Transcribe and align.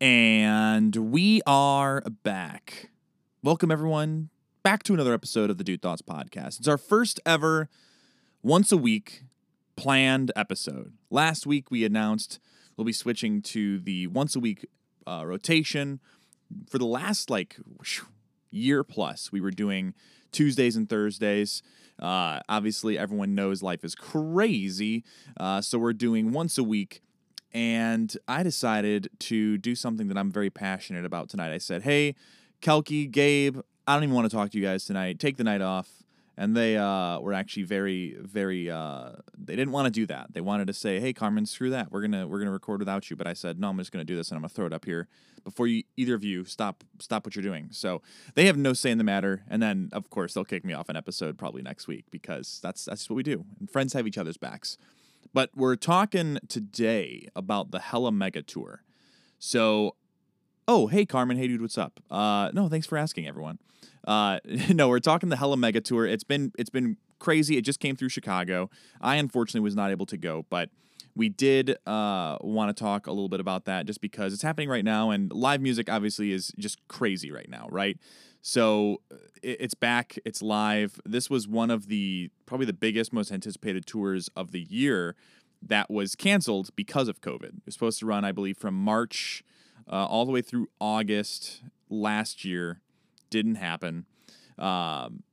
And 0.00 0.94
we 0.94 1.40
are 1.46 2.02
back. 2.22 2.90
Welcome, 3.42 3.70
everyone, 3.70 4.28
back 4.62 4.82
to 4.82 4.92
another 4.92 5.14
episode 5.14 5.48
of 5.48 5.56
the 5.56 5.64
Dude 5.64 5.80
Thoughts 5.80 6.02
Podcast. 6.02 6.58
It's 6.58 6.68
our 6.68 6.76
first 6.76 7.18
ever 7.24 7.70
once 8.42 8.70
a 8.72 8.76
week 8.76 9.22
planned 9.74 10.32
episode. 10.36 10.92
Last 11.08 11.46
week, 11.46 11.70
we 11.70 11.82
announced 11.82 12.38
we'll 12.76 12.84
be 12.84 12.92
switching 12.92 13.40
to 13.42 13.78
the 13.78 14.06
once 14.08 14.36
a 14.36 14.40
week 14.40 14.66
uh, 15.06 15.22
rotation. 15.24 16.00
For 16.68 16.76
the 16.76 16.84
last 16.84 17.30
like 17.30 17.56
year 18.50 18.84
plus, 18.84 19.32
we 19.32 19.40
were 19.40 19.50
doing 19.50 19.94
Tuesdays 20.30 20.76
and 20.76 20.90
Thursdays. 20.90 21.62
Uh, 21.98 22.40
obviously, 22.50 22.98
everyone 22.98 23.34
knows 23.34 23.62
life 23.62 23.82
is 23.82 23.94
crazy. 23.94 25.04
Uh, 25.40 25.62
so 25.62 25.78
we're 25.78 25.94
doing 25.94 26.32
once 26.32 26.58
a 26.58 26.62
week 26.62 27.00
and 27.56 28.14
I 28.28 28.42
decided 28.42 29.08
to 29.20 29.56
do 29.56 29.74
something 29.74 30.08
that 30.08 30.18
I'm 30.18 30.30
very 30.30 30.50
passionate 30.50 31.06
about 31.06 31.30
tonight. 31.30 31.54
I 31.54 31.58
said, 31.58 31.82
"Hey, 31.82 32.14
Kelky, 32.60 33.10
Gabe, 33.10 33.60
I 33.86 33.94
don't 33.94 34.02
even 34.02 34.14
want 34.14 34.30
to 34.30 34.36
talk 34.36 34.50
to 34.50 34.58
you 34.58 34.64
guys 34.64 34.84
tonight. 34.84 35.18
Take 35.18 35.38
the 35.38 35.44
night 35.44 35.62
off." 35.62 35.88
And 36.36 36.54
they 36.54 36.76
uh, 36.76 37.18
were 37.18 37.32
actually 37.32 37.62
very, 37.62 38.14
very. 38.20 38.70
Uh, 38.70 39.12
they 39.38 39.56
didn't 39.56 39.72
want 39.72 39.86
to 39.86 39.90
do 39.90 40.04
that. 40.04 40.34
They 40.34 40.42
wanted 40.42 40.66
to 40.66 40.74
say, 40.74 41.00
"Hey, 41.00 41.14
Carmen, 41.14 41.46
screw 41.46 41.70
that. 41.70 41.90
We're 41.90 42.02
gonna 42.02 42.26
we're 42.26 42.40
gonna 42.40 42.50
record 42.50 42.80
without 42.80 43.08
you." 43.08 43.16
But 43.16 43.26
I 43.26 43.32
said, 43.32 43.58
"No, 43.58 43.70
I'm 43.70 43.78
just 43.78 43.90
gonna 43.90 44.04
do 44.04 44.16
this, 44.16 44.28
and 44.28 44.36
I'm 44.36 44.42
gonna 44.42 44.50
throw 44.50 44.66
it 44.66 44.74
up 44.74 44.84
here 44.84 45.08
before 45.42 45.66
you 45.66 45.82
either 45.96 46.14
of 46.14 46.22
you 46.24 46.44
stop 46.44 46.84
stop 46.98 47.24
what 47.24 47.36
you're 47.36 47.42
doing." 47.42 47.68
So 47.70 48.02
they 48.34 48.44
have 48.44 48.58
no 48.58 48.74
say 48.74 48.90
in 48.90 48.98
the 48.98 49.04
matter. 49.04 49.44
And 49.48 49.62
then, 49.62 49.88
of 49.92 50.10
course, 50.10 50.34
they'll 50.34 50.44
kick 50.44 50.62
me 50.62 50.74
off 50.74 50.90
an 50.90 50.96
episode 50.96 51.38
probably 51.38 51.62
next 51.62 51.88
week 51.88 52.04
because 52.10 52.60
that's 52.62 52.84
that's 52.84 53.08
what 53.08 53.16
we 53.16 53.22
do. 53.22 53.46
And 53.58 53.70
friends 53.70 53.94
have 53.94 54.06
each 54.06 54.18
other's 54.18 54.36
backs. 54.36 54.76
But 55.36 55.50
we're 55.54 55.76
talking 55.76 56.38
today 56.48 57.28
about 57.36 57.70
the 57.70 57.78
Hella 57.78 58.10
Mega 58.10 58.40
Tour. 58.40 58.82
So, 59.38 59.94
oh, 60.66 60.86
hey, 60.86 61.04
Carmen. 61.04 61.36
Hey, 61.36 61.46
dude, 61.46 61.60
what's 61.60 61.76
up? 61.76 62.00
Uh, 62.10 62.50
no, 62.54 62.70
thanks 62.70 62.86
for 62.86 62.96
asking, 62.96 63.28
everyone. 63.28 63.58
Uh, 64.08 64.38
no, 64.70 64.88
we're 64.88 64.98
talking 64.98 65.28
the 65.28 65.36
Hella 65.36 65.58
Mega 65.58 65.82
Tour. 65.82 66.06
It's 66.06 66.24
been 66.24 66.52
it's 66.58 66.70
been 66.70 66.96
crazy. 67.18 67.58
It 67.58 67.66
just 67.66 67.80
came 67.80 67.96
through 67.96 68.08
Chicago. 68.08 68.70
I 69.02 69.16
unfortunately 69.16 69.60
was 69.60 69.76
not 69.76 69.90
able 69.90 70.06
to 70.06 70.16
go, 70.16 70.46
but 70.48 70.70
we 71.14 71.28
did 71.28 71.76
uh, 71.86 72.38
want 72.40 72.74
to 72.74 72.82
talk 72.82 73.06
a 73.06 73.10
little 73.10 73.28
bit 73.28 73.40
about 73.40 73.66
that 73.66 73.84
just 73.84 74.00
because 74.00 74.32
it's 74.32 74.42
happening 74.42 74.70
right 74.70 74.86
now, 74.86 75.10
and 75.10 75.30
live 75.30 75.60
music 75.60 75.90
obviously 75.92 76.32
is 76.32 76.50
just 76.58 76.78
crazy 76.88 77.30
right 77.30 77.50
now, 77.50 77.68
right? 77.70 77.98
So 78.48 79.00
it's 79.42 79.74
back, 79.74 80.20
it's 80.24 80.40
live. 80.40 81.00
This 81.04 81.28
was 81.28 81.48
one 81.48 81.68
of 81.68 81.88
the 81.88 82.30
probably 82.46 82.64
the 82.64 82.72
biggest, 82.72 83.12
most 83.12 83.32
anticipated 83.32 83.86
tours 83.86 84.30
of 84.36 84.52
the 84.52 84.60
year 84.60 85.16
that 85.60 85.90
was 85.90 86.14
canceled 86.14 86.70
because 86.76 87.08
of 87.08 87.20
COVID. 87.20 87.42
It 87.42 87.62
was 87.64 87.74
supposed 87.74 87.98
to 87.98 88.06
run, 88.06 88.24
I 88.24 88.30
believe, 88.30 88.56
from 88.56 88.74
March 88.74 89.42
uh, 89.90 90.06
all 90.06 90.24
the 90.24 90.30
way 90.30 90.42
through 90.42 90.68
August 90.80 91.62
last 91.90 92.44
year. 92.44 92.82
Didn't 93.30 93.56
happen. 93.56 94.06
Um, 94.56 95.24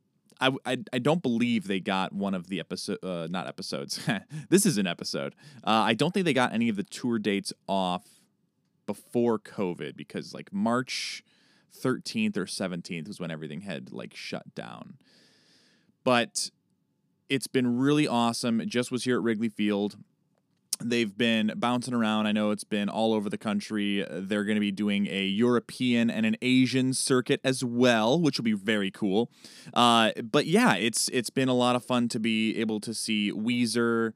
I, 0.42 0.50
I, 0.66 0.78
I, 0.92 0.98
don't 0.98 1.22
believe 1.22 1.68
they 1.68 1.80
got 1.80 2.14
one 2.14 2.34
of 2.34 2.48
the 2.48 2.60
episode 2.60 2.98
uh, 3.04 3.28
not 3.30 3.46
episodes. 3.46 4.00
this 4.50 4.66
is 4.66 4.80
an 4.80 4.88
episode. 4.88 5.36
Uh, 5.64 5.70
I 5.86 5.94
don't 5.94 6.16
think 6.16 6.26
they 6.26 6.34
got 6.34 6.52
any 6.52 6.68
of 6.68 6.78
the 6.78 6.84
tour 6.84 7.20
dates 7.20 7.54
off 7.68 8.08
before 8.88 9.38
COVID 9.38 9.96
because 9.96 10.34
like 10.34 10.52
March 10.52 11.24
13th 11.82 12.38
or 12.38 12.46
17th 12.46 13.08
was 13.08 13.20
when 13.20 13.32
everything 13.32 13.62
had 13.62 13.92
like 13.92 14.16
shut 14.16 14.54
down. 14.56 14.98
But 16.04 16.50
it's 17.30 17.48
been 17.48 17.78
really 17.78 18.08
awesome. 18.08 18.62
It 18.62 18.68
just 18.68 18.92
was 18.92 19.04
here 19.04 19.18
at 19.18 19.24
Wrigley 19.24 19.50
Field. 19.50 19.98
They've 20.82 21.16
been 21.16 21.54
bouncing 21.56 21.94
around. 21.94 22.28
I 22.28 22.32
know 22.32 22.52
it's 22.52 22.64
been 22.64 22.90
all 22.90 23.14
over 23.14 23.30
the 23.30 23.38
country. 23.38 24.06
They're 24.10 24.44
going 24.44 24.56
to 24.56 24.62
be 24.62 24.72
doing 24.72 25.08
a 25.08 25.24
European 25.24 26.10
and 26.10 26.26
an 26.26 26.36
Asian 26.42 26.94
circuit 26.94 27.40
as 27.44 27.64
well, 27.64 28.20
which 28.20 28.38
will 28.38 28.44
be 28.44 28.54
very 28.54 28.92
cool. 28.92 29.30
Uh, 29.74 30.12
but 30.24 30.46
yeah, 30.46 30.76
it's 30.76 31.10
it's 31.10 31.30
been 31.30 31.48
a 31.48 31.54
lot 31.54 31.76
of 31.76 31.86
fun 31.86 32.10
to 32.10 32.20
be 32.20 32.58
able 32.58 32.80
to 32.82 32.94
see 32.94 33.32
Weezer, 33.32 34.14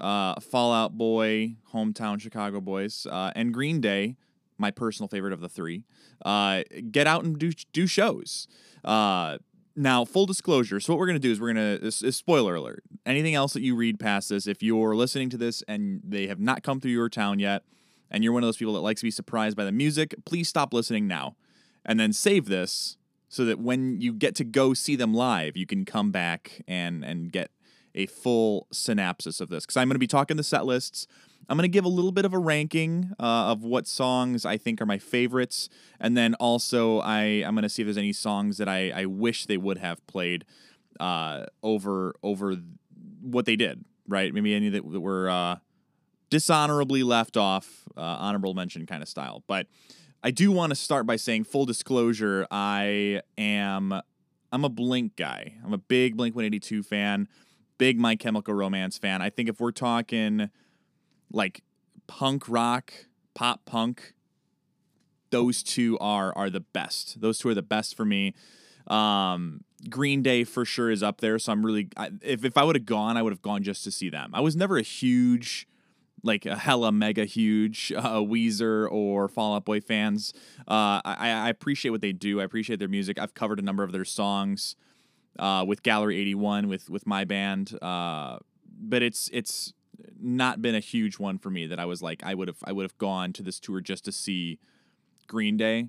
uh, 0.00 0.38
Fall 0.40 0.72
Out 0.72 0.98
Boy, 0.98 1.54
hometown 1.72 2.20
Chicago 2.20 2.60
boys, 2.60 3.06
uh, 3.10 3.32
and 3.34 3.54
Green 3.54 3.80
Day 3.80 4.16
my 4.62 4.70
personal 4.70 5.08
favorite 5.08 5.34
of 5.34 5.40
the 5.40 5.48
three, 5.48 5.84
uh, 6.24 6.62
get 6.90 7.06
out 7.06 7.24
and 7.24 7.38
do 7.38 7.52
do 7.72 7.86
shows. 7.86 8.48
Uh, 8.84 9.36
now, 9.74 10.04
full 10.04 10.26
disclosure. 10.26 10.80
So 10.80 10.92
what 10.92 10.98
we're 10.98 11.06
gonna 11.06 11.18
do 11.18 11.32
is 11.32 11.40
we're 11.40 11.56
is, 11.56 12.02
is 12.02 12.16
spoiler 12.16 12.54
alert. 12.54 12.84
Anything 13.04 13.34
else 13.34 13.52
that 13.52 13.62
you 13.62 13.74
read 13.74 13.98
past 13.98 14.30
this, 14.30 14.46
if 14.46 14.62
you're 14.62 14.96
listening 14.96 15.28
to 15.30 15.36
this 15.36 15.62
and 15.68 16.00
they 16.02 16.26
have 16.28 16.40
not 16.40 16.62
come 16.62 16.80
through 16.80 16.92
your 16.92 17.10
town 17.10 17.38
yet, 17.38 17.64
and 18.10 18.22
you're 18.22 18.32
one 18.32 18.42
of 18.42 18.46
those 18.46 18.56
people 18.56 18.74
that 18.74 18.80
likes 18.80 19.00
to 19.00 19.06
be 19.06 19.10
surprised 19.10 19.56
by 19.56 19.64
the 19.64 19.72
music, 19.72 20.14
please 20.24 20.48
stop 20.48 20.72
listening 20.72 21.06
now, 21.06 21.36
and 21.84 21.98
then 21.98 22.12
save 22.12 22.46
this 22.46 22.96
so 23.28 23.44
that 23.44 23.58
when 23.58 24.00
you 24.00 24.12
get 24.12 24.34
to 24.36 24.44
go 24.44 24.74
see 24.74 24.94
them 24.94 25.12
live, 25.12 25.56
you 25.56 25.66
can 25.66 25.84
come 25.84 26.10
back 26.10 26.62
and 26.68 27.04
and 27.04 27.32
get 27.32 27.50
a 27.94 28.06
full 28.06 28.66
synopsis 28.72 29.40
of 29.40 29.48
this 29.48 29.64
because 29.64 29.76
I'm 29.76 29.88
going 29.88 29.94
to 29.94 30.00
be 30.00 30.06
talking 30.06 30.36
the 30.36 30.42
set 30.42 30.64
lists. 30.64 31.06
I'm 31.48 31.56
going 31.56 31.64
to 31.64 31.68
give 31.68 31.84
a 31.84 31.88
little 31.88 32.12
bit 32.12 32.24
of 32.24 32.32
a 32.32 32.38
ranking 32.38 33.12
uh, 33.18 33.50
of 33.50 33.64
what 33.64 33.86
songs 33.86 34.46
I 34.46 34.56
think 34.56 34.80
are 34.80 34.86
my 34.86 34.98
favorites. 34.98 35.68
And 36.00 36.16
then 36.16 36.34
also, 36.34 37.00
I, 37.00 37.22
I'm 37.44 37.54
going 37.54 37.64
to 37.64 37.68
see 37.68 37.82
if 37.82 37.86
there's 37.86 37.98
any 37.98 38.12
songs 38.12 38.58
that 38.58 38.68
I, 38.68 38.90
I 38.90 39.06
wish 39.06 39.46
they 39.46 39.56
would 39.56 39.78
have 39.78 40.06
played 40.06 40.44
uh, 41.00 41.46
over 41.62 42.14
over 42.22 42.56
what 43.20 43.44
they 43.44 43.56
did, 43.56 43.84
right? 44.06 44.32
Maybe 44.32 44.54
any 44.54 44.68
that, 44.68 44.90
that 44.90 45.00
were 45.00 45.28
uh, 45.28 45.56
dishonorably 46.30 47.02
left 47.02 47.36
off, 47.36 47.88
uh, 47.96 48.00
honorable 48.00 48.54
mention 48.54 48.86
kind 48.86 49.02
of 49.02 49.08
style. 49.08 49.42
But 49.46 49.66
I 50.22 50.30
do 50.30 50.52
want 50.52 50.70
to 50.70 50.76
start 50.76 51.06
by 51.06 51.16
saying, 51.16 51.44
full 51.44 51.66
disclosure, 51.66 52.46
I 52.50 53.22
am. 53.36 54.00
I'm 54.54 54.64
a 54.64 54.68
Blink 54.68 55.16
guy. 55.16 55.54
I'm 55.64 55.72
a 55.72 55.78
big 55.78 56.16
Blink 56.16 56.34
182 56.36 56.82
fan, 56.82 57.26
big 57.78 57.98
My 57.98 58.16
Chemical 58.16 58.54
Romance 58.54 58.98
fan. 58.98 59.22
I 59.22 59.30
think 59.30 59.48
if 59.48 59.60
we're 59.60 59.72
talking 59.72 60.50
like 61.30 61.62
punk 62.06 62.48
rock, 62.48 62.92
pop 63.34 63.64
punk, 63.64 64.14
those 65.30 65.62
two 65.62 65.98
are 65.98 66.36
are 66.36 66.50
the 66.50 66.60
best. 66.60 67.20
Those 67.20 67.38
two 67.38 67.48
are 67.48 67.54
the 67.54 67.62
best 67.62 67.96
for 67.96 68.04
me. 68.04 68.34
Um, 68.86 69.64
Green 69.88 70.22
Day 70.22 70.44
for 70.44 70.64
sure 70.64 70.90
is 70.90 71.02
up 71.02 71.20
there. 71.20 71.38
So 71.38 71.52
I'm 71.52 71.64
really 71.64 71.88
I, 71.96 72.10
if 72.22 72.44
if 72.44 72.56
I 72.56 72.64
would 72.64 72.76
have 72.76 72.86
gone, 72.86 73.16
I 73.16 73.22
would 73.22 73.32
have 73.32 73.42
gone 73.42 73.62
just 73.62 73.84
to 73.84 73.90
see 73.90 74.10
them. 74.10 74.30
I 74.32 74.40
was 74.40 74.54
never 74.54 74.76
a 74.76 74.82
huge 74.82 75.66
like 76.22 76.46
a 76.46 76.56
hella 76.56 76.92
mega 76.92 77.24
huge 77.24 77.92
uh, 77.96 78.18
Weezer 78.18 78.88
or 78.90 79.28
Fall 79.28 79.56
Out 79.56 79.64
Boy 79.64 79.80
fans. 79.80 80.32
Uh, 80.60 81.02
I, 81.04 81.30
I 81.30 81.48
appreciate 81.48 81.90
what 81.90 82.00
they 82.00 82.12
do. 82.12 82.40
I 82.40 82.44
appreciate 82.44 82.78
their 82.78 82.88
music. 82.88 83.18
I've 83.18 83.34
covered 83.34 83.58
a 83.58 83.62
number 83.62 83.82
of 83.82 83.92
their 83.92 84.04
songs 84.04 84.76
uh, 85.38 85.64
with 85.66 85.82
Gallery 85.82 86.18
81 86.18 86.68
with 86.68 86.90
with 86.90 87.06
my 87.06 87.24
band. 87.24 87.78
Uh, 87.82 88.38
but 88.80 89.02
it's 89.02 89.30
it's 89.32 89.72
not 90.20 90.62
been 90.62 90.74
a 90.74 90.80
huge 90.80 91.18
one 91.18 91.38
for 91.38 91.50
me 91.50 91.66
that 91.66 91.78
I 91.78 91.84
was 91.84 92.02
like 92.02 92.22
I 92.24 92.34
would 92.34 92.48
have 92.48 92.58
I 92.64 92.72
would 92.72 92.84
have 92.84 92.98
gone 92.98 93.32
to 93.34 93.42
this 93.42 93.60
tour 93.60 93.80
just 93.80 94.04
to 94.06 94.12
see 94.12 94.58
Green 95.26 95.56
Day. 95.56 95.88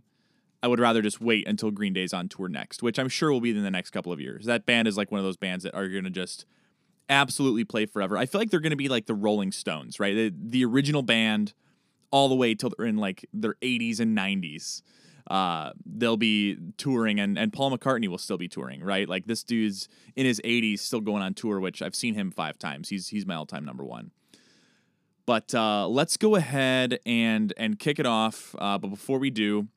I 0.61 0.67
would 0.67 0.79
rather 0.79 1.01
just 1.01 1.19
wait 1.19 1.45
until 1.45 1.71
Green 1.71 1.91
Day's 1.91 2.13
on 2.13 2.29
tour 2.29 2.47
next, 2.47 2.81
which 2.81 2.97
I'm 2.97 3.09
sure 3.09 3.31
will 3.31 3.41
be 3.41 3.49
in 3.49 3.63
the 3.63 3.71
next 3.71 3.89
couple 3.89 4.13
of 4.13 4.21
years. 4.21 4.45
That 4.45 4.65
band 4.65 4.87
is 4.87 4.95
like 4.95 5.11
one 5.11 5.19
of 5.19 5.25
those 5.25 5.35
bands 5.35 5.65
that 5.65 5.75
are 5.75 5.89
going 5.89 6.05
to 6.05 6.09
just 6.09 6.45
absolutely 7.09 7.65
play 7.65 7.85
forever. 7.85 8.17
I 8.17 8.25
feel 8.25 8.39
like 8.39 8.49
they're 8.49 8.61
going 8.61 8.71
to 8.71 8.77
be 8.77 8.87
like 8.87 9.05
the 9.05 9.13
Rolling 9.13 9.51
Stones, 9.51 9.99
right? 9.99 10.15
The, 10.15 10.33
the 10.33 10.63
original 10.63 11.01
band 11.01 11.53
all 12.11 12.29
the 12.29 12.35
way 12.35 12.55
till 12.55 12.71
they're 12.77 12.85
in 12.85 12.95
like 12.95 13.25
their 13.33 13.55
80s 13.55 13.99
and 13.99 14.17
90s 14.17 14.83
uh, 15.27 15.71
they'll 15.85 16.17
be 16.17 16.57
touring 16.77 17.19
and, 17.19 17.37
and 17.37 17.53
Paul 17.53 17.75
McCartney 17.75 18.07
will 18.07 18.17
still 18.17 18.37
be 18.37 18.47
touring, 18.47 18.83
right? 18.83 19.07
Like 19.07 19.25
this 19.25 19.43
dude's 19.43 19.87
in 20.15 20.25
his 20.25 20.41
80s 20.43 20.79
still 20.79 21.01
going 21.01 21.23
on 21.23 21.33
tour, 21.33 21.59
which 21.59 21.81
I've 21.81 21.95
seen 21.95 22.15
him 22.15 22.31
five 22.31 22.57
times. 22.57 22.89
He's 22.89 23.07
he's 23.07 23.25
my 23.25 23.35
all-time 23.35 23.65
number 23.65 23.83
one. 23.83 24.11
But 25.25 25.55
uh, 25.55 25.87
let's 25.87 26.17
go 26.17 26.35
ahead 26.35 26.99
and 27.05 27.53
and 27.55 27.79
kick 27.79 27.99
it 27.99 28.05
off. 28.05 28.55
Uh, 28.59 28.77
but 28.77 28.89
before 28.89 29.19
we 29.19 29.29
do, 29.29 29.67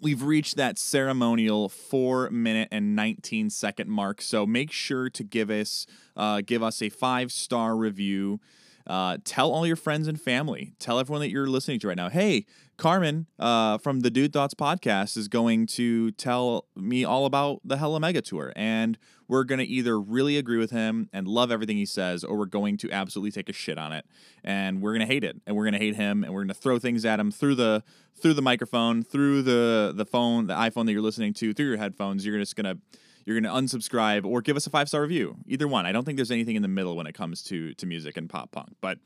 we've 0.00 0.22
reached 0.22 0.56
that 0.56 0.78
ceremonial 0.78 1.68
four 1.68 2.28
minute 2.30 2.68
and 2.72 2.96
19 2.96 3.50
second 3.50 3.88
mark. 3.88 4.20
So 4.20 4.46
make 4.46 4.72
sure 4.72 5.08
to 5.10 5.22
give 5.22 5.50
us 5.50 5.86
uh, 6.16 6.42
give 6.44 6.62
us 6.62 6.82
a 6.82 6.88
five 6.88 7.30
star 7.30 7.76
review. 7.76 8.40
Uh, 8.86 9.18
tell 9.24 9.50
all 9.50 9.66
your 9.66 9.76
friends 9.76 10.08
and 10.08 10.20
family. 10.20 10.74
Tell 10.78 10.98
everyone 10.98 11.20
that 11.20 11.30
you're 11.30 11.46
listening 11.46 11.80
to 11.80 11.88
right 11.88 11.96
now. 11.96 12.10
Hey, 12.10 12.46
Carmen 12.76 13.26
uh, 13.38 13.78
from 13.78 14.00
the 14.00 14.10
Dude 14.10 14.32
Thoughts 14.32 14.54
podcast 14.54 15.16
is 15.16 15.28
going 15.28 15.66
to 15.68 16.10
tell 16.12 16.66
me 16.76 17.04
all 17.04 17.24
about 17.24 17.60
the 17.64 17.76
Hella 17.76 18.00
Mega 18.00 18.20
Tour. 18.20 18.52
And 18.56 18.98
we're 19.26 19.44
going 19.44 19.60
to 19.60 19.64
either 19.64 19.98
really 19.98 20.36
agree 20.36 20.58
with 20.58 20.70
him 20.70 21.08
and 21.12 21.26
love 21.26 21.50
everything 21.50 21.76
he 21.76 21.86
says, 21.86 22.24
or 22.24 22.36
we're 22.36 22.46
going 22.46 22.76
to 22.78 22.90
absolutely 22.90 23.30
take 23.30 23.48
a 23.48 23.52
shit 23.52 23.78
on 23.78 23.92
it. 23.92 24.04
And 24.42 24.82
we're 24.82 24.92
going 24.92 25.06
to 25.06 25.12
hate 25.12 25.24
it. 25.24 25.40
And 25.46 25.56
we're 25.56 25.64
going 25.64 25.72
to 25.72 25.78
hate 25.78 25.96
him. 25.96 26.24
And 26.24 26.34
we're 26.34 26.40
going 26.40 26.48
to 26.48 26.54
throw 26.54 26.78
things 26.78 27.04
at 27.04 27.18
him 27.18 27.30
through 27.30 27.54
the 27.54 27.82
through 28.20 28.34
the 28.34 28.42
microphone, 28.42 29.02
through 29.02 29.42
the, 29.42 29.92
the 29.94 30.04
phone, 30.04 30.46
the 30.46 30.54
iPhone 30.54 30.86
that 30.86 30.92
you're 30.92 31.02
listening 31.02 31.34
to, 31.34 31.52
through 31.52 31.66
your 31.66 31.78
headphones. 31.78 32.24
You're 32.24 32.38
just 32.38 32.54
going 32.54 32.76
to 32.76 32.78
you're 33.24 33.40
going 33.40 33.50
to 33.50 33.60
unsubscribe 33.76 34.24
or 34.24 34.42
give 34.42 34.56
us 34.56 34.66
a 34.66 34.70
five 34.70 34.88
star 34.88 35.02
review. 35.02 35.36
Either 35.46 35.66
one. 35.66 35.86
I 35.86 35.92
don't 35.92 36.04
think 36.04 36.16
there's 36.16 36.30
anything 36.30 36.56
in 36.56 36.62
the 36.62 36.68
middle 36.68 36.96
when 36.96 37.06
it 37.06 37.14
comes 37.14 37.42
to 37.44 37.74
to 37.74 37.86
music 37.86 38.16
and 38.16 38.28
pop 38.28 38.50
punk. 38.52 38.76
But 38.80 38.98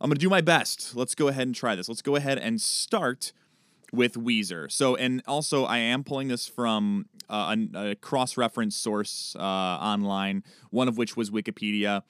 I'm 0.00 0.10
going 0.10 0.16
to 0.16 0.20
do 0.20 0.28
my 0.28 0.40
best. 0.40 0.94
Let's 0.94 1.14
go 1.14 1.28
ahead 1.28 1.46
and 1.46 1.54
try 1.54 1.74
this. 1.74 1.88
Let's 1.88 2.02
go 2.02 2.16
ahead 2.16 2.38
and 2.38 2.60
start 2.60 3.32
with 3.92 4.14
Weezer. 4.14 4.70
So, 4.70 4.94
and 4.96 5.22
also 5.26 5.64
I 5.64 5.78
am 5.78 6.04
pulling 6.04 6.28
this 6.28 6.46
from 6.46 7.06
uh, 7.30 7.56
a, 7.74 7.90
a 7.90 7.94
cross 7.94 8.36
reference 8.36 8.76
source 8.76 9.34
uh, 9.38 9.42
online, 9.42 10.44
one 10.70 10.88
of 10.88 10.98
which 10.98 11.16
was 11.16 11.30
Wikipedia. 11.30 12.02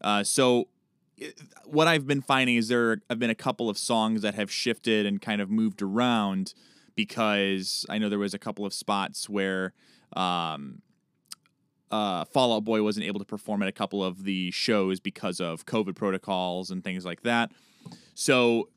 Uh, 0.00 0.24
so, 0.24 0.68
what 1.64 1.88
I've 1.88 2.06
been 2.06 2.22
finding 2.22 2.56
is 2.56 2.68
there 2.68 2.98
have 3.10 3.18
been 3.18 3.30
a 3.30 3.34
couple 3.34 3.68
of 3.68 3.76
songs 3.76 4.22
that 4.22 4.34
have 4.34 4.50
shifted 4.50 5.04
and 5.04 5.20
kind 5.20 5.40
of 5.40 5.50
moved 5.50 5.82
around 5.82 6.54
because 6.94 7.84
I 7.88 7.98
know 7.98 8.08
there 8.08 8.20
was 8.20 8.34
a 8.34 8.38
couple 8.38 8.64
of 8.64 8.72
spots 8.72 9.28
where 9.28 9.72
um, 10.12 10.80
uh, 11.90 12.24
Fall 12.26 12.54
Out 12.54 12.64
Boy 12.64 12.82
wasn't 12.82 13.06
able 13.06 13.18
to 13.18 13.24
perform 13.24 13.62
at 13.62 13.68
a 13.68 13.72
couple 13.72 14.04
of 14.04 14.24
the 14.24 14.50
shows 14.50 15.00
because 15.00 15.40
of 15.40 15.66
COVID 15.66 15.96
protocols 15.96 16.70
and 16.70 16.84
things 16.84 17.04
like 17.04 17.22
that. 17.22 17.52
So 18.14 18.68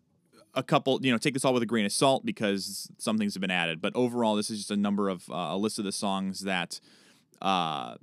a 0.54 0.64
couple, 0.64 1.00
you 1.02 1.12
know, 1.12 1.18
take 1.18 1.34
this 1.34 1.46
all 1.46 1.54
with 1.54 1.64
a 1.64 1.68
grain 1.68 1.86
of 1.86 1.92
salt 1.92 2.26
because 2.26 2.90
some 2.98 3.18
things 3.18 3.34
have 3.34 3.42
been 3.42 3.52
added. 3.52 3.82
But 3.82 3.96
overall, 3.96 4.36
this 4.36 4.50
is 4.50 4.60
just 4.60 4.72
a 4.72 4.78
number 4.78 5.10
of 5.10 5.30
uh, 5.30 5.50
a 5.52 5.58
list 5.58 5.80
of 5.80 5.86
the 5.86 5.92
songs 5.92 6.42
that 6.42 6.80
uh, 7.42 7.96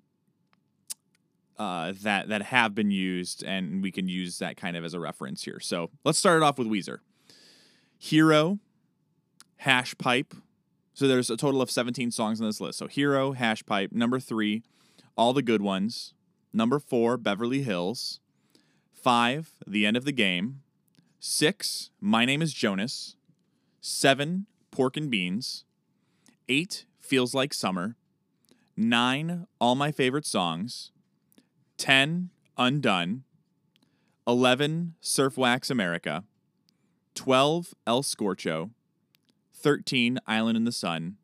uh, 1.59 1.93
that 2.03 2.29
that 2.29 2.43
have 2.43 2.75
been 2.75 2.91
used, 2.91 3.43
and 3.45 3.83
we 3.83 3.91
can 3.91 4.09
use 4.09 4.39
that 4.39 4.57
kind 4.57 4.77
of 4.77 4.85
as 4.85 4.95
a 4.95 5.01
reference 5.01 5.45
here. 5.45 5.61
So 5.61 5.91
let's 6.05 6.19
start 6.19 6.43
it 6.43 6.45
off 6.45 6.59
with 6.59 6.69
Weezer. 6.69 6.99
Hero, 7.99 8.59
Hash 9.57 9.97
Pipe. 9.99 10.35
So 10.95 11.07
there's 11.07 11.31
a 11.31 11.37
total 11.37 11.63
of 11.63 11.71
17 11.71 12.11
songs 12.11 12.41
on 12.41 12.47
this 12.47 12.61
list. 12.61 12.79
So 12.79 12.89
Hero, 12.89 13.33
Hash 13.33 13.65
Pipe, 13.65 13.93
number 13.93 14.19
three, 14.19 14.63
All 15.19 15.33
the 15.33 15.43
Good 15.43 15.63
Ones, 15.63 16.15
number 16.53 16.79
four, 16.79 17.17
Beverly 17.17 17.63
Hills, 17.63 18.21
five, 18.95 19.51
The 19.67 19.85
End 19.85 19.97
of 19.97 20.05
the 20.05 20.13
Game, 20.13 20.61
six, 21.19 21.91
My 22.01 22.25
Name 22.25 22.41
is 22.41 22.55
Jonas, 22.55 23.17
seven, 23.81 24.47
Pork 24.71 24.97
and 24.97 25.11
Beans, 25.11 25.65
eight, 26.49 26.85
Feels 27.01 27.35
Like 27.35 27.53
Summer, 27.53 27.97
nine, 28.77 29.49
All 29.61 29.75
My 29.75 29.91
Favorite 29.91 30.25
Songs, 30.25 30.93
10, 31.79 32.31
Undone, 32.57 33.25
11, 34.25 34.95
Surf 35.01 35.37
Wax 35.37 35.69
America, 35.69 36.23
12, 37.17 37.75
El 37.89 38.05
Scorcho, 38.05 38.71
13, 39.53 40.21
Island 40.29 40.57
in 40.57 40.63
the 40.63 40.71
Sun, 40.71 41.17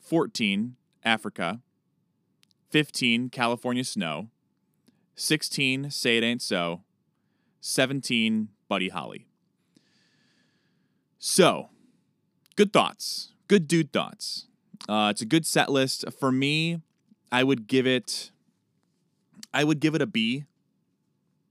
14, 0.00 0.76
Africa, 1.04 1.60
15, 2.70 3.30
California 3.30 3.84
Snow, 3.84 4.28
16, 5.16 5.90
Say 5.90 6.16
It 6.16 6.24
Ain't 6.24 6.42
So, 6.42 6.82
17, 7.60 8.48
Buddy 8.68 8.88
Holly. 8.88 9.26
So, 11.18 11.70
good 12.56 12.72
thoughts. 12.72 13.32
Good 13.48 13.68
dude 13.68 13.92
thoughts. 13.92 14.46
Uh, 14.88 15.08
it's 15.10 15.20
a 15.20 15.26
good 15.26 15.44
set 15.44 15.70
list. 15.70 16.04
For 16.18 16.32
me, 16.32 16.80
I 17.30 17.44
would 17.44 17.66
give 17.66 17.86
it 17.86 18.30
I 19.52 19.64
would 19.64 19.80
give 19.80 19.94
it 19.94 20.02
a 20.02 20.06
B. 20.06 20.44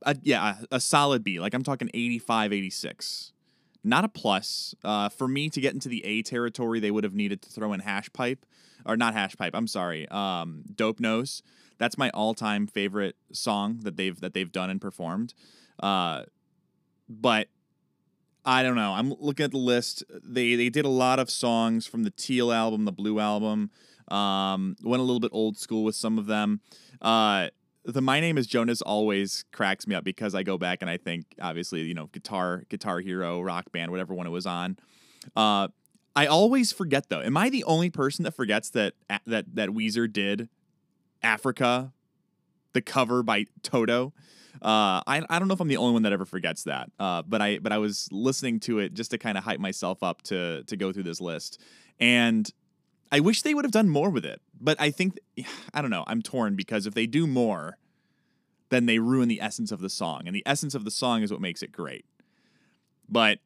A, 0.03 0.15
yeah, 0.23 0.55
a, 0.71 0.75
a 0.75 0.79
solid 0.79 1.23
B. 1.23 1.39
Like 1.39 1.53
I'm 1.53 1.63
talking 1.63 1.89
85, 1.93 2.53
86 2.53 3.33
not 3.83 4.05
a 4.05 4.09
plus. 4.09 4.75
Uh, 4.83 5.09
for 5.09 5.27
me 5.27 5.49
to 5.49 5.61
get 5.61 5.73
into 5.73 5.89
the 5.89 6.03
A 6.05 6.21
territory, 6.21 6.79
they 6.79 6.91
would 6.91 7.03
have 7.03 7.13
needed 7.13 7.41
to 7.43 7.49
throw 7.49 7.73
in 7.73 7.79
hash 7.79 8.11
pipe, 8.13 8.45
or 8.85 8.97
not 8.97 9.13
hash 9.13 9.35
pipe. 9.35 9.53
I'm 9.53 9.67
sorry, 9.67 10.07
um, 10.09 10.63
dope 10.75 10.99
nose. 10.99 11.41
That's 11.77 11.97
my 11.97 12.09
all-time 12.09 12.67
favorite 12.67 13.15
song 13.31 13.79
that 13.83 13.95
they've 13.95 14.19
that 14.19 14.33
they've 14.33 14.51
done 14.51 14.69
and 14.69 14.81
performed. 14.81 15.33
Uh, 15.81 16.23
but 17.07 17.47
I 18.45 18.63
don't 18.63 18.75
know. 18.75 18.93
I'm 18.93 19.13
looking 19.19 19.43
at 19.43 19.51
the 19.51 19.57
list. 19.57 20.03
They 20.23 20.55
they 20.55 20.69
did 20.69 20.85
a 20.85 20.89
lot 20.89 21.19
of 21.19 21.29
songs 21.29 21.87
from 21.87 22.03
the 22.03 22.11
Teal 22.11 22.51
album, 22.51 22.85
the 22.85 22.91
Blue 22.91 23.19
album. 23.19 23.71
Um, 24.09 24.75
went 24.81 25.01
a 25.01 25.03
little 25.03 25.19
bit 25.19 25.31
old 25.33 25.57
school 25.57 25.83
with 25.83 25.95
some 25.95 26.17
of 26.17 26.25
them. 26.25 26.61
Uh, 27.01 27.49
the 27.85 28.01
my 28.01 28.19
name 28.19 28.37
is 28.37 28.47
Jonas 28.47 28.81
always 28.81 29.45
cracks 29.51 29.87
me 29.87 29.95
up 29.95 30.03
because 30.03 30.35
I 30.35 30.43
go 30.43 30.57
back 30.57 30.79
and 30.81 30.89
I 30.89 30.97
think 30.97 31.25
obviously 31.41 31.81
you 31.81 31.93
know 31.93 32.07
guitar 32.07 32.63
guitar 32.69 32.99
hero 32.99 33.41
rock 33.41 33.71
band 33.71 33.91
whatever 33.91 34.13
one 34.13 34.27
it 34.27 34.31
was 34.31 34.45
on. 34.45 34.77
Uh, 35.35 35.67
I 36.15 36.25
always 36.25 36.71
forget 36.71 37.09
though. 37.09 37.21
Am 37.21 37.37
I 37.37 37.49
the 37.49 37.63
only 37.63 37.89
person 37.89 38.23
that 38.23 38.35
forgets 38.35 38.69
that 38.71 38.93
that 39.25 39.55
that 39.55 39.69
Weezer 39.69 40.11
did 40.11 40.49
Africa, 41.21 41.93
the 42.73 42.81
cover 42.81 43.23
by 43.23 43.45
Toto? 43.63 44.13
Uh, 44.61 45.01
I 45.07 45.23
I 45.29 45.39
don't 45.39 45.47
know 45.47 45.53
if 45.53 45.61
I'm 45.61 45.67
the 45.67 45.77
only 45.77 45.93
one 45.93 46.03
that 46.03 46.13
ever 46.13 46.25
forgets 46.25 46.63
that. 46.63 46.91
Uh, 46.99 47.21
but 47.21 47.41
I 47.41 47.59
but 47.59 47.71
I 47.71 47.77
was 47.77 48.09
listening 48.11 48.59
to 48.61 48.79
it 48.79 48.93
just 48.93 49.11
to 49.11 49.17
kind 49.17 49.37
of 49.37 49.43
hype 49.43 49.59
myself 49.59 50.03
up 50.03 50.21
to 50.23 50.63
to 50.63 50.75
go 50.75 50.91
through 50.91 51.03
this 51.03 51.21
list, 51.21 51.61
and 51.99 52.49
I 53.11 53.19
wish 53.19 53.41
they 53.41 53.53
would 53.53 53.65
have 53.65 53.71
done 53.71 53.89
more 53.89 54.09
with 54.09 54.25
it, 54.25 54.41
but 54.59 54.79
I 54.79 54.91
think 54.91 55.19
I 55.73 55.81
don't 55.81 55.91
know. 55.91 56.03
I'm 56.07 56.21
torn 56.21 56.55
because 56.55 56.85
if 56.85 56.93
they 56.93 57.05
do 57.05 57.27
more, 57.27 57.77
then 58.69 58.85
they 58.85 58.99
ruin 58.99 59.27
the 59.27 59.41
essence 59.41 59.71
of 59.71 59.79
the 59.79 59.89
song, 59.89 60.23
and 60.25 60.35
the 60.35 60.43
essence 60.45 60.75
of 60.75 60.83
the 60.83 60.91
song 60.91 61.21
is 61.21 61.31
what 61.31 61.41
makes 61.41 61.61
it 61.61 61.71
great. 61.71 62.05
But 63.07 63.39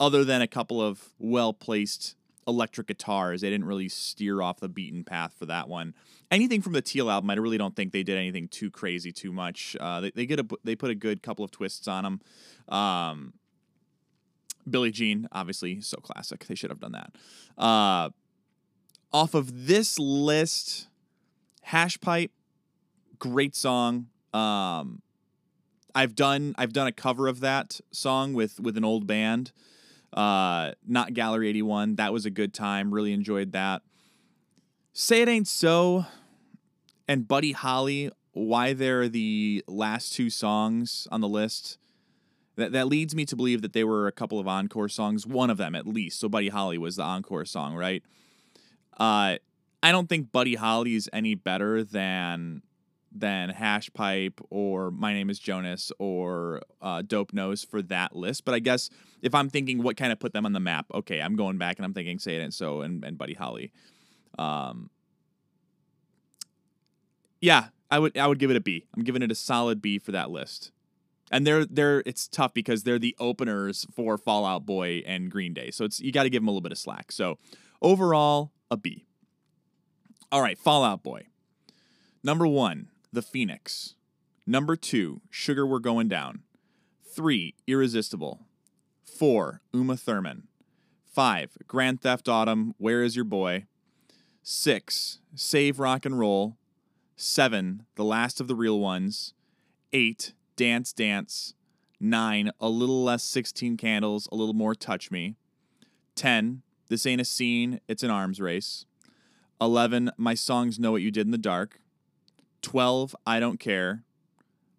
other 0.00 0.24
than 0.24 0.42
a 0.42 0.48
couple 0.48 0.82
of 0.82 1.10
well 1.18 1.52
placed 1.52 2.16
electric 2.48 2.88
guitars, 2.88 3.42
they 3.42 3.50
didn't 3.50 3.66
really 3.66 3.88
steer 3.88 4.42
off 4.42 4.58
the 4.58 4.68
beaten 4.68 5.04
path 5.04 5.34
for 5.38 5.46
that 5.46 5.68
one. 5.68 5.94
Anything 6.30 6.62
from 6.62 6.72
the 6.72 6.82
Teal 6.82 7.10
album, 7.10 7.30
I 7.30 7.34
really 7.34 7.58
don't 7.58 7.76
think 7.76 7.92
they 7.92 8.02
did 8.02 8.16
anything 8.16 8.48
too 8.48 8.70
crazy, 8.70 9.12
too 9.12 9.30
much. 9.30 9.76
Uh, 9.78 10.00
they 10.00 10.10
they 10.10 10.26
get 10.26 10.40
a 10.40 10.46
they 10.64 10.74
put 10.74 10.90
a 10.90 10.94
good 10.94 11.22
couple 11.22 11.44
of 11.44 11.50
twists 11.50 11.86
on 11.86 12.04
them. 12.04 12.20
Um, 12.74 13.34
Billie 14.68 14.90
Jean, 14.90 15.28
obviously, 15.32 15.80
so 15.80 15.98
classic. 15.98 16.46
They 16.46 16.54
should 16.54 16.70
have 16.70 16.80
done 16.80 16.92
that. 16.92 17.12
Uh, 17.62 18.10
off 19.12 19.34
of 19.34 19.66
this 19.66 19.98
list, 19.98 20.88
Hash 21.62 22.00
Pipe, 22.00 22.30
great 23.18 23.54
song. 23.54 24.06
Um, 24.32 25.02
I've 25.94 26.14
done 26.14 26.54
I've 26.56 26.72
done 26.72 26.86
a 26.86 26.92
cover 26.92 27.26
of 27.26 27.40
that 27.40 27.80
song 27.90 28.32
with 28.32 28.60
with 28.60 28.76
an 28.76 28.84
old 28.84 29.06
band, 29.06 29.52
uh, 30.12 30.72
not 30.86 31.14
Gallery 31.14 31.48
eighty 31.48 31.62
one. 31.62 31.96
That 31.96 32.12
was 32.12 32.26
a 32.26 32.30
good 32.30 32.52
time. 32.52 32.92
Really 32.92 33.12
enjoyed 33.12 33.52
that. 33.52 33.82
Say 34.92 35.22
it 35.22 35.28
ain't 35.28 35.48
so, 35.48 36.06
and 37.06 37.26
Buddy 37.28 37.52
Holly. 37.52 38.10
Why 38.32 38.72
they're 38.72 39.08
the 39.08 39.64
last 39.66 40.12
two 40.12 40.30
songs 40.30 41.08
on 41.10 41.20
the 41.20 41.28
list? 41.28 41.78
That 42.56 42.72
that 42.72 42.86
leads 42.88 43.14
me 43.14 43.24
to 43.26 43.36
believe 43.36 43.62
that 43.62 43.72
they 43.72 43.84
were 43.84 44.06
a 44.06 44.12
couple 44.12 44.38
of 44.38 44.46
encore 44.46 44.88
songs. 44.88 45.26
One 45.26 45.50
of 45.50 45.56
them 45.56 45.74
at 45.74 45.86
least. 45.86 46.20
So 46.20 46.28
Buddy 46.28 46.48
Holly 46.48 46.78
was 46.78 46.96
the 46.96 47.02
encore 47.02 47.44
song, 47.44 47.74
right? 47.74 48.02
Uh, 48.98 49.36
I 49.82 49.92
don't 49.92 50.08
think 50.08 50.30
Buddy 50.30 50.56
Holly 50.56 50.94
is 50.94 51.08
any 51.12 51.34
better 51.34 51.82
than 51.82 52.62
than 53.12 53.50
Hash 53.50 53.90
Pipe 53.92 54.40
or 54.50 54.90
My 54.90 55.12
Name 55.12 55.30
is 55.30 55.38
Jonas 55.38 55.90
or 55.98 56.62
uh, 56.80 57.02
Dope 57.02 57.32
Nose 57.32 57.64
for 57.64 57.82
that 57.82 58.14
list. 58.14 58.44
But 58.44 58.54
I 58.54 58.60
guess 58.60 58.90
if 59.22 59.34
I'm 59.34 59.48
thinking 59.48 59.82
what 59.82 59.96
kind 59.96 60.12
of 60.12 60.20
put 60.20 60.32
them 60.32 60.46
on 60.46 60.52
the 60.52 60.60
map, 60.60 60.86
okay, 60.94 61.20
I'm 61.20 61.36
going 61.36 61.58
back 61.58 61.78
and 61.78 61.84
I'm 61.84 61.94
thinking 61.94 62.18
Say 62.18 62.36
It 62.36 62.40
Ain't 62.40 62.54
So 62.54 62.82
and, 62.82 63.04
and 63.04 63.18
Buddy 63.18 63.34
Holly. 63.34 63.72
Um, 64.38 64.90
yeah, 67.40 67.68
I 67.90 67.98
would 67.98 68.16
I 68.16 68.26
would 68.26 68.38
give 68.38 68.50
it 68.50 68.56
a 68.56 68.60
B. 68.60 68.86
I'm 68.96 69.02
giving 69.02 69.22
it 69.22 69.32
a 69.32 69.34
solid 69.34 69.82
B 69.82 69.98
for 69.98 70.12
that 70.12 70.30
list. 70.30 70.70
And 71.32 71.46
they're 71.46 71.64
they're 71.64 72.02
it's 72.06 72.28
tough 72.28 72.54
because 72.54 72.82
they're 72.82 72.98
the 72.98 73.16
openers 73.18 73.86
for 73.94 74.18
Fall 74.18 74.44
Out 74.44 74.66
Boy 74.66 75.02
and 75.06 75.30
Green 75.30 75.54
Day. 75.54 75.70
So 75.70 75.84
it's 75.84 76.00
you 76.00 76.12
got 76.12 76.24
to 76.24 76.30
give 76.30 76.42
them 76.42 76.48
a 76.48 76.50
little 76.50 76.60
bit 76.60 76.72
of 76.72 76.78
slack. 76.78 77.12
So 77.12 77.38
overall, 77.82 78.52
a 78.70 78.76
B. 78.76 79.06
All 80.32 80.42
right, 80.42 80.58
Fall 80.58 80.84
Out 80.84 81.02
Boy. 81.02 81.26
Number 82.22 82.46
one, 82.46 82.88
The 83.12 83.22
Phoenix. 83.22 83.94
Number 84.46 84.76
two, 84.76 85.20
Sugar 85.30 85.66
We're 85.66 85.80
Going 85.80 86.08
Down. 86.08 86.42
Three, 87.04 87.54
Irresistible. 87.66 88.46
Four, 89.04 89.62
Uma 89.72 89.96
Thurman. 89.96 90.44
Five, 91.12 91.58
Grand 91.66 92.00
Theft 92.00 92.28
Autumn, 92.28 92.74
Where 92.78 93.02
Is 93.02 93.16
Your 93.16 93.24
Boy? 93.24 93.66
Six, 94.42 95.18
Save 95.34 95.80
Rock 95.80 96.06
and 96.06 96.18
Roll. 96.18 96.56
Seven, 97.16 97.84
The 97.96 98.04
Last 98.04 98.40
of 98.40 98.46
the 98.46 98.54
Real 98.54 98.78
Ones. 98.78 99.34
Eight, 99.92 100.32
Dance 100.54 100.92
Dance. 100.92 101.54
Nine, 101.98 102.52
A 102.60 102.68
Little 102.68 103.02
Less 103.02 103.24
16 103.24 103.76
Candles, 103.76 104.28
A 104.30 104.36
Little 104.36 104.54
More 104.54 104.74
Touch 104.76 105.10
Me. 105.10 105.34
Ten, 106.14 106.62
This 106.88 107.04
Ain't 107.06 107.20
a 107.20 107.24
Scene, 107.24 107.80
It's 107.88 108.04
an 108.04 108.10
Arms 108.10 108.40
Race. 108.40 108.86
11, 109.60 110.12
My 110.16 110.34
Songs 110.34 110.78
Know 110.78 110.92
What 110.92 111.02
You 111.02 111.10
Did 111.10 111.26
in 111.26 111.32
the 111.32 111.38
Dark. 111.38 111.79
12, 112.62 113.16
I 113.26 113.40
Don't 113.40 113.58
Care. 113.60 114.04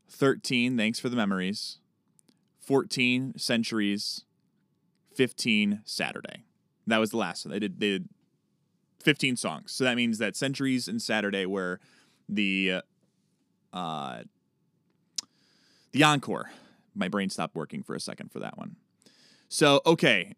13, 0.10 0.78
Thanks 0.78 1.00
for 1.00 1.10
the 1.10 1.16
Memories. 1.16 1.80
14, 2.60 3.34
Centuries. 3.38 4.26
15, 5.16 5.82
Saturday. 5.86 6.44
That 6.88 7.00
was 7.00 7.12
the 7.12 7.18
last 7.18 7.46
one. 7.46 7.52
They 7.52 7.60
did, 7.60 7.80
they 7.80 7.90
did 7.90 8.10
15 9.02 9.36
songs. 9.36 9.72
So 9.72 9.84
that 9.84 9.96
means 9.96 10.18
that 10.20 10.36
Centuries 10.36 10.88
and 10.88 11.02
Saturday 11.02 11.46
were 11.46 11.80
the 12.30 12.82
uh, 13.74 14.24
the 15.92 16.04
encore. 16.04 16.52
My 16.96 17.08
brain 17.08 17.30
stopped 17.30 17.56
working 17.56 17.84
for 17.84 17.96
a 17.96 18.00
second 18.00 18.32
for 18.32 18.40
that 18.40 18.58
one. 18.58 18.76
So, 19.50 19.82
okay. 19.86 20.36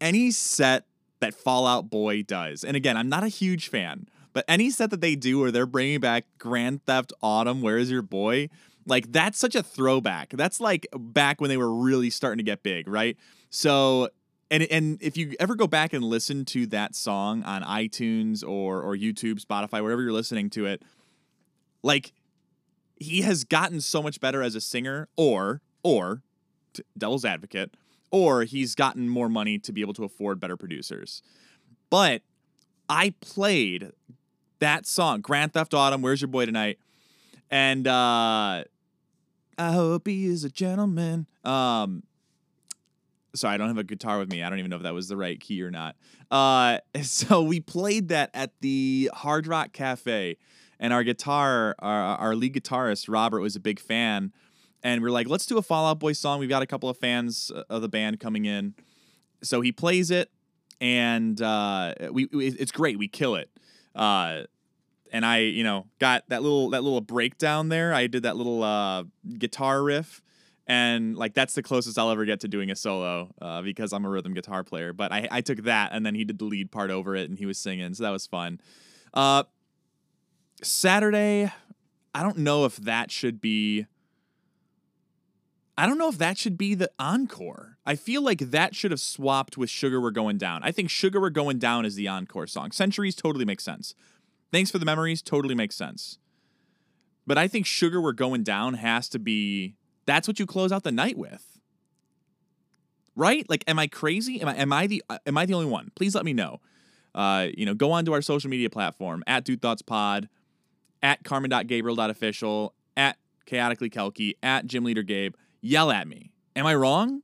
Any 0.00 0.30
set 0.30 0.84
that 1.20 1.34
Fall 1.34 1.66
Out 1.66 1.88
Boy 1.88 2.22
does. 2.22 2.64
And 2.64 2.76
again, 2.76 2.96
I'm 2.96 3.08
not 3.08 3.22
a 3.22 3.28
huge 3.28 3.68
fan, 3.68 4.08
but 4.32 4.44
any 4.48 4.70
set 4.70 4.90
that 4.90 5.00
they 5.00 5.14
do 5.14 5.38
where 5.38 5.50
they're 5.50 5.66
bringing 5.66 6.00
back 6.00 6.24
Grand 6.38 6.84
Theft 6.84 7.12
Autumn, 7.22 7.62
Where's 7.62 7.90
Your 7.90 8.02
Boy? 8.02 8.48
Like 8.86 9.12
that's 9.12 9.38
such 9.38 9.54
a 9.54 9.62
throwback. 9.62 10.30
That's 10.30 10.60
like 10.60 10.86
back 10.92 11.40
when 11.40 11.48
they 11.48 11.56
were 11.56 11.72
really 11.72 12.10
starting 12.10 12.38
to 12.38 12.44
get 12.44 12.62
big, 12.62 12.88
right? 12.88 13.16
So 13.50 14.08
and 14.50 14.64
and 14.64 14.98
if 15.00 15.16
you 15.16 15.34
ever 15.38 15.54
go 15.54 15.66
back 15.66 15.92
and 15.92 16.02
listen 16.02 16.44
to 16.46 16.66
that 16.68 16.94
song 16.94 17.42
on 17.44 17.62
iTunes 17.62 18.46
or 18.46 18.82
or 18.82 18.96
YouTube, 18.96 19.44
Spotify, 19.44 19.82
wherever 19.82 20.02
you're 20.02 20.12
listening 20.12 20.50
to 20.50 20.66
it, 20.66 20.82
like 21.82 22.12
he 22.96 23.22
has 23.22 23.44
gotten 23.44 23.80
so 23.80 24.02
much 24.02 24.20
better 24.20 24.42
as 24.42 24.54
a 24.54 24.60
singer 24.60 25.08
or 25.16 25.60
or 25.82 26.22
devil's 26.96 27.24
advocate 27.24 27.74
or 28.12 28.44
he's 28.44 28.74
gotten 28.74 29.08
more 29.08 29.28
money 29.28 29.58
to 29.58 29.72
be 29.72 29.80
able 29.80 29.94
to 29.94 30.04
afford 30.04 30.38
better 30.38 30.56
producers. 30.56 31.22
But 31.90 32.22
I 32.88 33.14
played 33.20 33.92
that 34.62 34.86
song, 34.86 35.20
Grand 35.20 35.52
Theft 35.52 35.74
Autumn, 35.74 36.02
Where's 36.02 36.20
Your 36.20 36.28
Boy 36.28 36.46
Tonight? 36.46 36.78
And 37.50 37.86
uh 37.86 38.64
I 39.58 39.72
hope 39.72 40.06
he 40.06 40.26
is 40.26 40.44
a 40.44 40.48
gentleman. 40.48 41.26
Um 41.44 42.04
sorry, 43.34 43.54
I 43.54 43.56
don't 43.58 43.68
have 43.68 43.78
a 43.78 43.84
guitar 43.84 44.18
with 44.18 44.30
me. 44.30 44.42
I 44.42 44.48
don't 44.48 44.60
even 44.60 44.70
know 44.70 44.76
if 44.76 44.82
that 44.82 44.94
was 44.94 45.08
the 45.08 45.16
right 45.16 45.38
key 45.38 45.62
or 45.62 45.70
not. 45.70 45.96
Uh 46.30 46.78
so 47.02 47.42
we 47.42 47.60
played 47.60 48.08
that 48.08 48.30
at 48.34 48.52
the 48.60 49.10
Hard 49.12 49.46
Rock 49.46 49.72
Cafe 49.72 50.36
and 50.78 50.92
our 50.92 51.04
guitar, 51.04 51.74
our, 51.80 52.16
our 52.16 52.34
lead 52.34 52.54
guitarist 52.54 53.06
Robert 53.08 53.40
was 53.40 53.54
a 53.56 53.60
big 53.60 53.78
fan, 53.78 54.32
and 54.82 55.00
we 55.00 55.08
are 55.08 55.12
like, 55.12 55.28
let's 55.28 55.46
do 55.46 55.58
a 55.58 55.62
Fall 55.62 55.86
Out 55.86 56.00
Boy 56.00 56.12
song. 56.12 56.40
We've 56.40 56.48
got 56.48 56.62
a 56.62 56.66
couple 56.66 56.88
of 56.88 56.98
fans 56.98 57.52
uh, 57.54 57.62
of 57.70 57.82
the 57.82 57.88
band 57.88 58.18
coming 58.18 58.46
in, 58.46 58.74
so 59.42 59.60
he 59.60 59.70
plays 59.70 60.10
it, 60.10 60.30
and 60.80 61.40
uh, 61.40 61.94
we 62.10 62.24
it's 62.32 62.72
great. 62.72 62.98
We 62.98 63.06
kill 63.06 63.36
it. 63.36 63.48
Uh, 63.94 64.42
and 65.12 65.26
I, 65.26 65.38
you 65.38 65.62
know, 65.62 65.86
got 65.98 66.28
that 66.30 66.42
little 66.42 66.70
that 66.70 66.82
little 66.82 67.02
breakdown 67.02 67.68
there. 67.68 67.92
I 67.94 68.06
did 68.06 68.24
that 68.24 68.36
little 68.36 68.64
uh, 68.64 69.04
guitar 69.38 69.82
riff, 69.82 70.22
and 70.66 71.16
like 71.16 71.34
that's 71.34 71.54
the 71.54 71.62
closest 71.62 71.98
I'll 71.98 72.10
ever 72.10 72.24
get 72.24 72.40
to 72.40 72.48
doing 72.48 72.70
a 72.70 72.76
solo 72.76 73.30
uh, 73.40 73.60
because 73.60 73.92
I'm 73.92 74.06
a 74.06 74.08
rhythm 74.08 74.32
guitar 74.32 74.64
player. 74.64 74.94
But 74.94 75.12
I, 75.12 75.28
I 75.30 75.40
took 75.42 75.64
that, 75.64 75.92
and 75.92 76.04
then 76.04 76.14
he 76.14 76.24
did 76.24 76.38
the 76.38 76.46
lead 76.46 76.72
part 76.72 76.90
over 76.90 77.14
it, 77.14 77.28
and 77.28 77.38
he 77.38 77.44
was 77.44 77.58
singing, 77.58 77.92
so 77.94 78.02
that 78.02 78.10
was 78.10 78.26
fun. 78.26 78.58
Uh, 79.12 79.44
Saturday, 80.62 81.52
I 82.14 82.22
don't 82.22 82.38
know 82.38 82.64
if 82.64 82.76
that 82.76 83.10
should 83.10 83.40
be. 83.40 83.86
I 85.76 85.86
don't 85.86 85.98
know 85.98 86.08
if 86.08 86.18
that 86.18 86.38
should 86.38 86.56
be 86.56 86.74
the 86.74 86.90
encore. 86.98 87.78
I 87.84 87.96
feel 87.96 88.22
like 88.22 88.38
that 88.38 88.74
should 88.74 88.90
have 88.90 89.00
swapped 89.00 89.56
with 89.56 89.68
Sugar 89.68 90.00
We're 90.00 90.10
Going 90.10 90.36
Down. 90.38 90.62
I 90.62 90.70
think 90.70 90.90
Sugar 90.90 91.20
We're 91.20 91.30
Going 91.30 91.58
Down 91.58 91.84
is 91.84 91.96
the 91.96 92.08
encore 92.08 92.46
song. 92.46 92.70
Centuries 92.72 93.14
totally 93.14 93.44
makes 93.44 93.64
sense. 93.64 93.94
Thanks 94.52 94.70
for 94.70 94.78
the 94.78 94.84
memories 94.84 95.22
totally 95.22 95.54
makes 95.54 95.74
sense. 95.74 96.18
But 97.26 97.38
I 97.38 97.48
think 97.48 97.66
Sugar 97.66 98.00
We're 98.00 98.12
Going 98.12 98.42
Down 98.42 98.74
has 98.74 99.08
to 99.10 99.18
be 99.18 99.76
that's 100.06 100.28
what 100.28 100.38
you 100.38 100.46
close 100.46 100.70
out 100.72 100.82
the 100.82 100.92
night 100.92 101.16
with. 101.16 101.58
Right? 103.16 103.48
Like 103.48 103.64
am 103.66 103.78
I 103.78 103.86
crazy? 103.86 104.40
Am 104.40 104.48
I 104.48 104.56
am 104.56 104.72
I 104.72 104.86
the 104.86 105.02
am 105.26 105.38
I 105.38 105.46
the 105.46 105.54
only 105.54 105.66
one? 105.66 105.90
Please 105.96 106.14
let 106.14 106.24
me 106.24 106.32
know. 106.32 106.60
Uh, 107.14 107.48
you 107.56 107.66
know, 107.66 107.74
go 107.74 107.92
on 107.92 108.04
to 108.06 108.12
our 108.12 108.22
social 108.22 108.48
media 108.48 108.70
platform 108.70 109.22
at 109.26 109.44
Dude 109.44 109.60
Thoughts 109.60 109.82
Pod 109.82 110.28
at 111.02 111.24
carmen.gabriel.official, 111.24 112.74
at 112.96 113.18
chaotically 113.44 113.90
kelky, 113.90 114.34
at 114.42 114.66
gym 114.66 114.84
leader 114.84 115.02
Gabe. 115.02 115.34
Yell 115.60 115.90
at 115.90 116.08
me. 116.08 116.32
Am 116.56 116.66
I 116.66 116.74
wrong? 116.74 117.22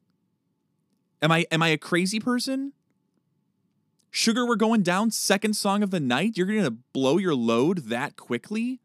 Am 1.23 1.33
I 1.33 1.47
am 1.51 1.63
I 1.63 1.69
a 1.69 1.79
crazy 1.79 2.21
person? 2.21 2.73
Sugar, 4.11 4.47
we're 4.47 4.57
going 4.57 4.83
down. 4.83 5.11
Second 5.11 5.55
song 5.55 5.83
of 5.83 5.91
the 5.91 6.01
night. 6.01 6.37
You're 6.37 6.47
gonna 6.47 6.71
blow 6.71 7.19
your 7.19 7.35
load 7.35 7.89
that 7.89 8.17
quickly? 8.17 8.81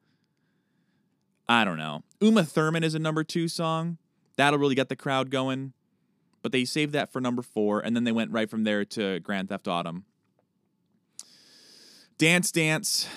I 1.48 1.66
don't 1.66 1.78
know. 1.78 2.04
Uma 2.22 2.44
Thurman 2.44 2.84
is 2.84 2.96
a 2.96 3.00
number 3.00 3.24
two 3.24 3.48
song. 3.48 3.98
That'll 4.38 4.60
really 4.60 4.76
get 4.76 4.90
the 4.90 4.96
crowd 4.96 5.30
going. 5.30 5.74
But 6.42 6.52
they 6.52 6.66
saved 6.66 6.94
that 6.94 7.12
for 7.12 7.22
number 7.22 7.42
four, 7.42 7.80
and 7.80 7.96
then 7.96 8.04
they 8.04 8.12
went 8.12 8.32
right 8.32 8.50
from 8.50 8.64
there 8.66 8.84
to 8.86 9.20
Grand 9.20 9.50
Theft 9.50 9.68
Autumn. 9.68 10.06
Dance 12.18 12.52
Dance 12.52 13.08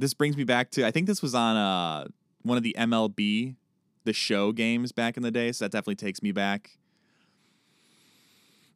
this 0.00 0.14
brings 0.14 0.36
me 0.36 0.44
back 0.44 0.70
to 0.70 0.86
I 0.86 0.90
think 0.90 1.06
this 1.06 1.22
was 1.22 1.34
on 1.34 1.56
uh 1.56 2.08
one 2.42 2.56
of 2.56 2.62
the 2.62 2.74
MLB 2.78 3.56
the 4.04 4.12
show 4.14 4.50
games 4.50 4.92
back 4.92 5.18
in 5.18 5.22
the 5.22 5.30
day, 5.30 5.52
so 5.52 5.66
that 5.66 5.72
definitely 5.72 5.96
takes 5.96 6.22
me 6.22 6.32
back. 6.32 6.78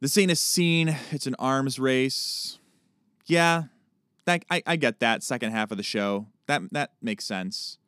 This 0.05 0.19
ain't 0.19 0.29
a 0.29 0.35
scene, 0.35 0.95
it's 1.09 1.25
an 1.25 1.33
arms 1.39 1.79
race. 1.79 2.59
Yeah, 3.25 3.63
that 4.25 4.45
I, 4.51 4.61
I 4.67 4.75
get 4.75 4.99
that 4.99 5.23
second 5.23 5.49
half 5.49 5.71
of 5.71 5.77
the 5.77 5.83
show. 5.83 6.27
That 6.45 6.61
that 6.73 6.91
makes 7.01 7.25
sense. 7.25 7.79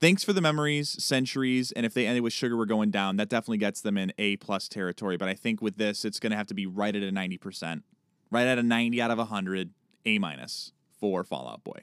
Thanks 0.00 0.24
for 0.24 0.32
the 0.32 0.40
memories, 0.40 0.96
centuries, 1.04 1.72
and 1.72 1.84
if 1.84 1.92
they 1.92 2.06
ended 2.06 2.22
with 2.22 2.32
sugar, 2.32 2.56
we're 2.56 2.64
going 2.64 2.90
down. 2.90 3.18
That 3.18 3.28
definitely 3.28 3.58
gets 3.58 3.82
them 3.82 3.98
in 3.98 4.14
A 4.16 4.36
plus 4.36 4.66
territory. 4.66 5.18
But 5.18 5.28
I 5.28 5.34
think 5.34 5.60
with 5.60 5.76
this, 5.76 6.06
it's 6.06 6.18
going 6.18 6.30
to 6.30 6.38
have 6.38 6.46
to 6.46 6.54
be 6.54 6.64
right 6.64 6.96
at 6.96 7.02
a 7.02 7.12
ninety 7.12 7.36
percent, 7.36 7.84
right 8.30 8.46
at 8.46 8.58
a 8.58 8.62
ninety 8.62 9.02
out 9.02 9.10
of 9.10 9.18
hundred, 9.28 9.72
A 10.06 10.18
minus 10.18 10.72
for 10.98 11.22
Fall 11.22 11.50
Out 11.50 11.64
Boy. 11.64 11.82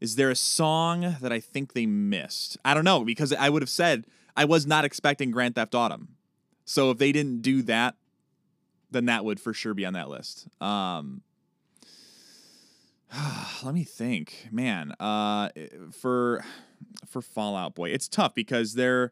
Is 0.00 0.16
there 0.16 0.30
a 0.30 0.34
song 0.34 1.18
that 1.20 1.32
I 1.32 1.38
think 1.38 1.74
they 1.74 1.86
missed? 1.86 2.58
I 2.64 2.74
don't 2.74 2.82
know 2.82 3.04
because 3.04 3.32
I 3.32 3.48
would 3.48 3.62
have 3.62 3.70
said 3.70 4.06
I 4.36 4.44
was 4.44 4.66
not 4.66 4.84
expecting 4.84 5.30
Grand 5.30 5.54
Theft 5.54 5.76
Autumn. 5.76 6.16
So 6.70 6.92
if 6.92 6.98
they 6.98 7.10
didn't 7.10 7.42
do 7.42 7.62
that, 7.62 7.96
then 8.92 9.06
that 9.06 9.24
would 9.24 9.40
for 9.40 9.52
sure 9.52 9.74
be 9.74 9.84
on 9.84 9.94
that 9.94 10.08
list. 10.08 10.46
Um, 10.62 11.22
let 13.64 13.74
me 13.74 13.82
think, 13.82 14.46
man. 14.52 14.92
Uh, 15.00 15.48
for 15.90 16.44
for 17.08 17.22
Fall 17.22 17.56
Out 17.56 17.74
Boy, 17.74 17.90
it's 17.90 18.06
tough 18.06 18.36
because 18.36 18.74
they're 18.74 19.10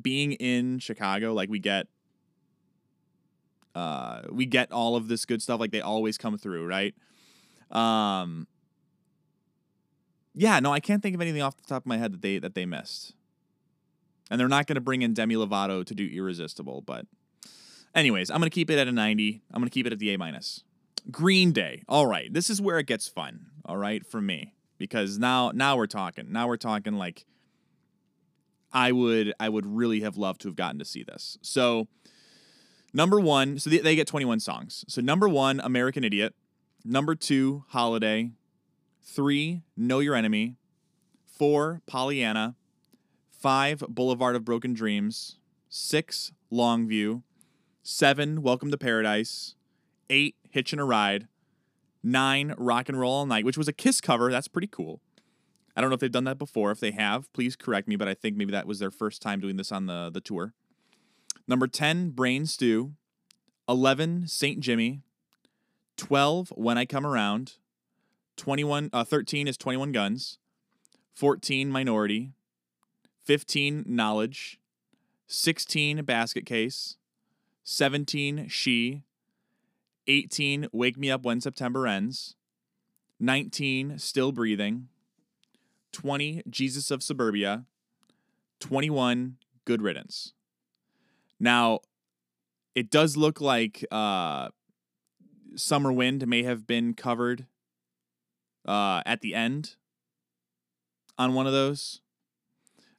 being 0.00 0.32
in 0.32 0.78
Chicago. 0.78 1.34
Like 1.34 1.50
we 1.50 1.58
get, 1.58 1.86
uh, 3.74 4.22
we 4.30 4.46
get 4.46 4.72
all 4.72 4.96
of 4.96 5.08
this 5.08 5.26
good 5.26 5.42
stuff. 5.42 5.60
Like 5.60 5.72
they 5.72 5.82
always 5.82 6.16
come 6.16 6.38
through, 6.38 6.66
right? 6.66 6.94
Um, 7.70 8.46
yeah, 10.34 10.60
no, 10.60 10.72
I 10.72 10.80
can't 10.80 11.02
think 11.02 11.14
of 11.14 11.20
anything 11.20 11.42
off 11.42 11.58
the 11.58 11.68
top 11.68 11.82
of 11.82 11.86
my 11.86 11.98
head 11.98 12.12
that 12.14 12.22
they 12.22 12.38
that 12.38 12.54
they 12.54 12.64
missed. 12.64 13.15
And 14.30 14.40
they're 14.40 14.48
not 14.48 14.66
going 14.66 14.74
to 14.74 14.80
bring 14.80 15.02
in 15.02 15.14
Demi 15.14 15.36
Lovato 15.36 15.84
to 15.84 15.94
do 15.94 16.04
Irresistible, 16.06 16.82
but 16.82 17.06
anyways, 17.94 18.30
I'm 18.30 18.38
going 18.38 18.50
to 18.50 18.54
keep 18.54 18.70
it 18.70 18.78
at 18.78 18.88
a 18.88 18.92
90. 18.92 19.42
I'm 19.52 19.60
going 19.60 19.68
to 19.68 19.74
keep 19.74 19.86
it 19.86 19.92
at 19.92 19.98
the 19.98 20.12
A 20.12 20.18
minus. 20.18 20.64
Green 21.10 21.52
Day. 21.52 21.82
All 21.88 22.06
right, 22.06 22.32
this 22.32 22.50
is 22.50 22.60
where 22.60 22.78
it 22.78 22.86
gets 22.86 23.06
fun. 23.06 23.46
All 23.64 23.76
right, 23.76 24.04
for 24.04 24.20
me 24.20 24.56
because 24.78 25.18
now 25.18 25.50
now 25.54 25.76
we're 25.76 25.86
talking. 25.86 26.32
Now 26.32 26.48
we're 26.48 26.56
talking 26.56 26.94
like 26.94 27.24
I 28.72 28.92
would 28.92 29.32
I 29.40 29.48
would 29.48 29.66
really 29.66 30.00
have 30.00 30.16
loved 30.16 30.42
to 30.42 30.48
have 30.48 30.56
gotten 30.56 30.78
to 30.78 30.84
see 30.84 31.02
this. 31.02 31.38
So 31.42 31.88
number 32.92 33.20
one, 33.20 33.58
so 33.58 33.70
they, 33.70 33.78
they 33.78 33.96
get 33.96 34.06
21 34.06 34.40
songs. 34.40 34.84
So 34.88 35.00
number 35.00 35.28
one, 35.28 35.60
American 35.60 36.04
Idiot. 36.04 36.34
Number 36.84 37.14
two, 37.14 37.64
Holiday. 37.68 38.32
Three, 39.02 39.62
Know 39.76 40.00
Your 40.00 40.14
Enemy. 40.14 40.56
Four, 41.24 41.82
Pollyanna. 41.86 42.56
Five, 43.46 43.84
Boulevard 43.88 44.34
of 44.34 44.44
Broken 44.44 44.74
Dreams. 44.74 45.36
Six, 45.68 46.32
Longview. 46.52 47.22
Seven, 47.84 48.42
Welcome 48.42 48.72
to 48.72 48.76
Paradise. 48.76 49.54
Eight, 50.10 50.34
Hitchin' 50.50 50.80
a 50.80 50.84
Ride. 50.84 51.28
Nine, 52.02 52.54
Rock 52.58 52.88
and 52.88 52.98
Roll 52.98 53.12
All 53.12 53.24
Night, 53.24 53.44
which 53.44 53.56
was 53.56 53.68
a 53.68 53.72
Kiss 53.72 54.00
cover. 54.00 54.32
That's 54.32 54.48
pretty 54.48 54.66
cool. 54.66 55.00
I 55.76 55.80
don't 55.80 55.90
know 55.90 55.94
if 55.94 56.00
they've 56.00 56.10
done 56.10 56.24
that 56.24 56.40
before. 56.40 56.72
If 56.72 56.80
they 56.80 56.90
have, 56.90 57.32
please 57.32 57.54
correct 57.54 57.86
me, 57.86 57.94
but 57.94 58.08
I 58.08 58.14
think 58.14 58.36
maybe 58.36 58.50
that 58.50 58.66
was 58.66 58.80
their 58.80 58.90
first 58.90 59.22
time 59.22 59.38
doing 59.38 59.58
this 59.58 59.70
on 59.70 59.86
the, 59.86 60.10
the 60.12 60.20
tour. 60.20 60.52
Number 61.46 61.68
10, 61.68 62.10
Brain 62.10 62.46
Stew. 62.46 62.94
11, 63.68 64.26
St. 64.26 64.58
Jimmy. 64.58 65.02
12, 65.96 66.48
When 66.56 66.76
I 66.76 66.84
Come 66.84 67.06
Around. 67.06 67.58
21 68.38 68.90
uh, 68.92 69.04
13 69.04 69.46
is 69.46 69.56
21 69.56 69.92
guns 69.92 70.38
14 71.14 71.70
minority 71.70 72.32
15 73.26 73.84
knowledge 73.86 74.58
16 75.26 76.04
basket 76.04 76.46
case 76.46 76.96
17 77.64 78.48
she 78.48 79.02
18 80.06 80.68
wake 80.72 80.96
me 80.96 81.10
up 81.10 81.24
when 81.24 81.40
september 81.40 81.86
ends 81.86 82.36
19 83.18 83.98
still 83.98 84.32
breathing 84.32 84.88
20 85.92 86.42
jesus 86.48 86.90
of 86.90 87.02
suburbia 87.02 87.64
21 88.60 89.36
good 89.64 89.82
riddance 89.82 90.32
now 91.38 91.80
it 92.74 92.90
does 92.90 93.16
look 93.16 93.40
like 93.40 93.84
uh, 93.90 94.50
summer 95.56 95.90
wind 95.90 96.26
may 96.28 96.42
have 96.42 96.66
been 96.66 96.94
covered 96.94 97.46
uh, 98.66 99.02
at 99.06 99.22
the 99.22 99.34
end 99.34 99.76
on 101.18 101.34
one 101.34 101.46
of 101.46 101.52
those. 101.52 102.02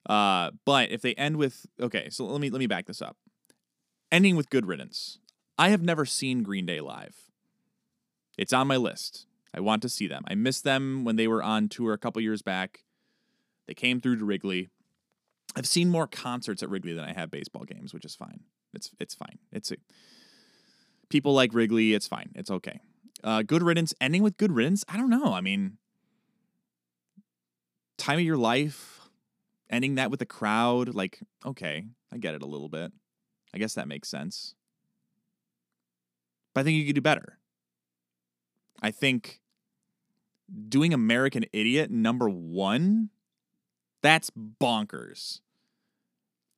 Uh, 0.07 0.51
but 0.65 0.89
if 0.89 1.01
they 1.01 1.13
end 1.15 1.37
with 1.37 1.65
okay, 1.79 2.09
so 2.09 2.25
let 2.25 2.39
me 2.39 2.49
let 2.49 2.59
me 2.59 2.67
back 2.67 2.85
this 2.85 3.01
up. 3.01 3.17
Ending 4.11 4.35
with 4.35 4.49
good 4.49 4.65
riddance. 4.65 5.19
I 5.57 5.69
have 5.69 5.81
never 5.81 6.05
seen 6.05 6.43
Green 6.43 6.65
Day 6.65 6.79
live. 6.79 7.15
It's 8.37 8.53
on 8.53 8.67
my 8.67 8.77
list. 8.77 9.25
I 9.53 9.59
want 9.59 9.81
to 9.81 9.89
see 9.89 10.07
them. 10.07 10.23
I 10.27 10.35
missed 10.35 10.63
them 10.63 11.03
when 11.03 11.15
they 11.15 11.27
were 11.27 11.43
on 11.43 11.67
tour 11.67 11.93
a 11.93 11.97
couple 11.97 12.21
years 12.21 12.41
back. 12.41 12.83
They 13.67 13.73
came 13.73 13.99
through 13.99 14.17
to 14.17 14.25
Wrigley. 14.25 14.69
I've 15.55 15.67
seen 15.67 15.89
more 15.89 16.07
concerts 16.07 16.61
at 16.61 16.69
Wrigley 16.69 16.93
than 16.93 17.03
I 17.03 17.13
have 17.13 17.31
baseball 17.31 17.63
games, 17.63 17.93
which 17.93 18.05
is 18.05 18.15
fine. 18.15 18.41
It's 18.73 18.91
it's 18.99 19.15
fine. 19.15 19.39
It's 19.51 19.71
a, 19.71 19.77
people 21.09 21.33
like 21.33 21.53
Wrigley. 21.53 21.93
It's 21.93 22.07
fine. 22.07 22.31
It's 22.35 22.51
okay. 22.51 22.79
Uh, 23.23 23.41
good 23.41 23.63
riddance. 23.63 23.93
Ending 23.99 24.23
with 24.23 24.37
good 24.37 24.51
riddance. 24.51 24.85
I 24.87 24.95
don't 24.95 25.09
know. 25.09 25.33
I 25.33 25.41
mean, 25.41 25.77
time 27.97 28.19
of 28.19 28.25
your 28.25 28.37
life. 28.37 28.96
Ending 29.69 29.95
that 29.95 30.11
with 30.11 30.21
a 30.21 30.25
crowd. 30.25 30.93
Like, 30.95 31.19
okay, 31.45 31.85
I 32.11 32.17
get 32.17 32.35
it 32.35 32.41
a 32.41 32.47
little 32.47 32.69
bit. 32.69 32.91
I 33.53 33.57
guess 33.57 33.73
that 33.75 33.87
makes 33.87 34.09
sense. 34.09 34.55
But 36.53 36.61
I 36.61 36.63
think 36.63 36.77
you 36.77 36.85
could 36.85 36.95
do 36.95 37.01
better. 37.01 37.37
I 38.81 38.91
think 38.91 39.41
doing 40.69 40.93
American 40.93 41.45
Idiot 41.51 41.91
number 41.91 42.29
one, 42.29 43.09
that's 44.01 44.29
bonkers. 44.31 45.41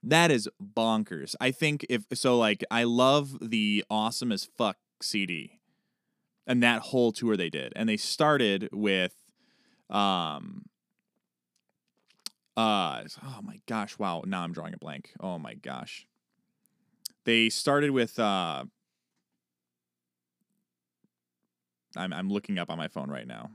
That 0.04 0.32
is 0.32 0.48
bonkers. 0.62 1.36
I 1.42 1.52
think 1.52 1.86
if 1.90 2.04
so, 2.14 2.38
like, 2.38 2.64
I 2.72 2.84
love 2.84 3.38
the 3.42 3.84
awesome 3.90 4.32
as 4.32 4.48
fuck 4.58 4.78
CD 5.02 5.60
and 6.48 6.64
that 6.64 6.82
whole 6.82 7.12
tour 7.12 7.36
they 7.36 7.50
did. 7.50 7.74
And 7.76 7.90
they 7.90 7.98
started 7.98 8.70
with, 8.72 9.14
um, 9.90 10.66
uh, 12.60 13.04
oh 13.24 13.40
my 13.42 13.62
gosh, 13.68 13.98
wow. 13.98 14.22
Now 14.26 14.42
I'm 14.42 14.52
drawing 14.52 14.74
a 14.74 14.78
blank. 14.78 15.14
Oh 15.22 15.40
my 15.40 15.54
gosh. 15.54 16.06
They 17.24 17.48
started 17.50 17.92
with, 17.92 18.20
uh, 18.20 18.66
I'm, 21.96 22.12
I'm 22.12 22.30
looking 22.30 22.60
up 22.60 22.70
on 22.70 22.78
my 22.78 22.90
phone 22.90 23.10
right 23.10 23.26
now. 23.26 23.50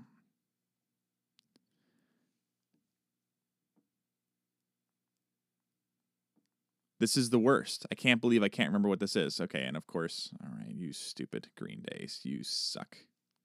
This 6.99 7.19
is 7.19 7.29
the 7.29 7.39
worst. 7.39 7.85
I 7.93 7.95
can't 7.95 8.23
believe 8.23 8.43
I 8.43 8.49
can't 8.49 8.71
remember 8.71 8.89
what 8.89 9.01
this 9.01 9.17
is. 9.17 9.39
Okay, 9.39 9.65
and 9.65 9.77
of 9.77 9.87
course, 9.87 10.31
all 10.43 10.49
right, 10.57 10.75
you 10.75 10.95
stupid 10.95 11.49
Green 11.57 11.85
Days, 11.93 12.21
you 12.23 12.43
suck. 12.43 12.97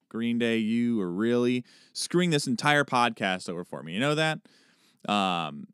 Green 0.08 0.38
Day, 0.38 0.56
you 0.56 1.00
are 1.02 1.10
really 1.10 1.64
screwing 1.92 2.30
this 2.30 2.46
entire 2.46 2.84
podcast 2.84 3.50
over 3.50 3.64
for 3.64 3.82
me. 3.82 3.92
You 3.92 4.00
know 4.00 4.14
that? 4.14 4.38
Um, 5.08 5.66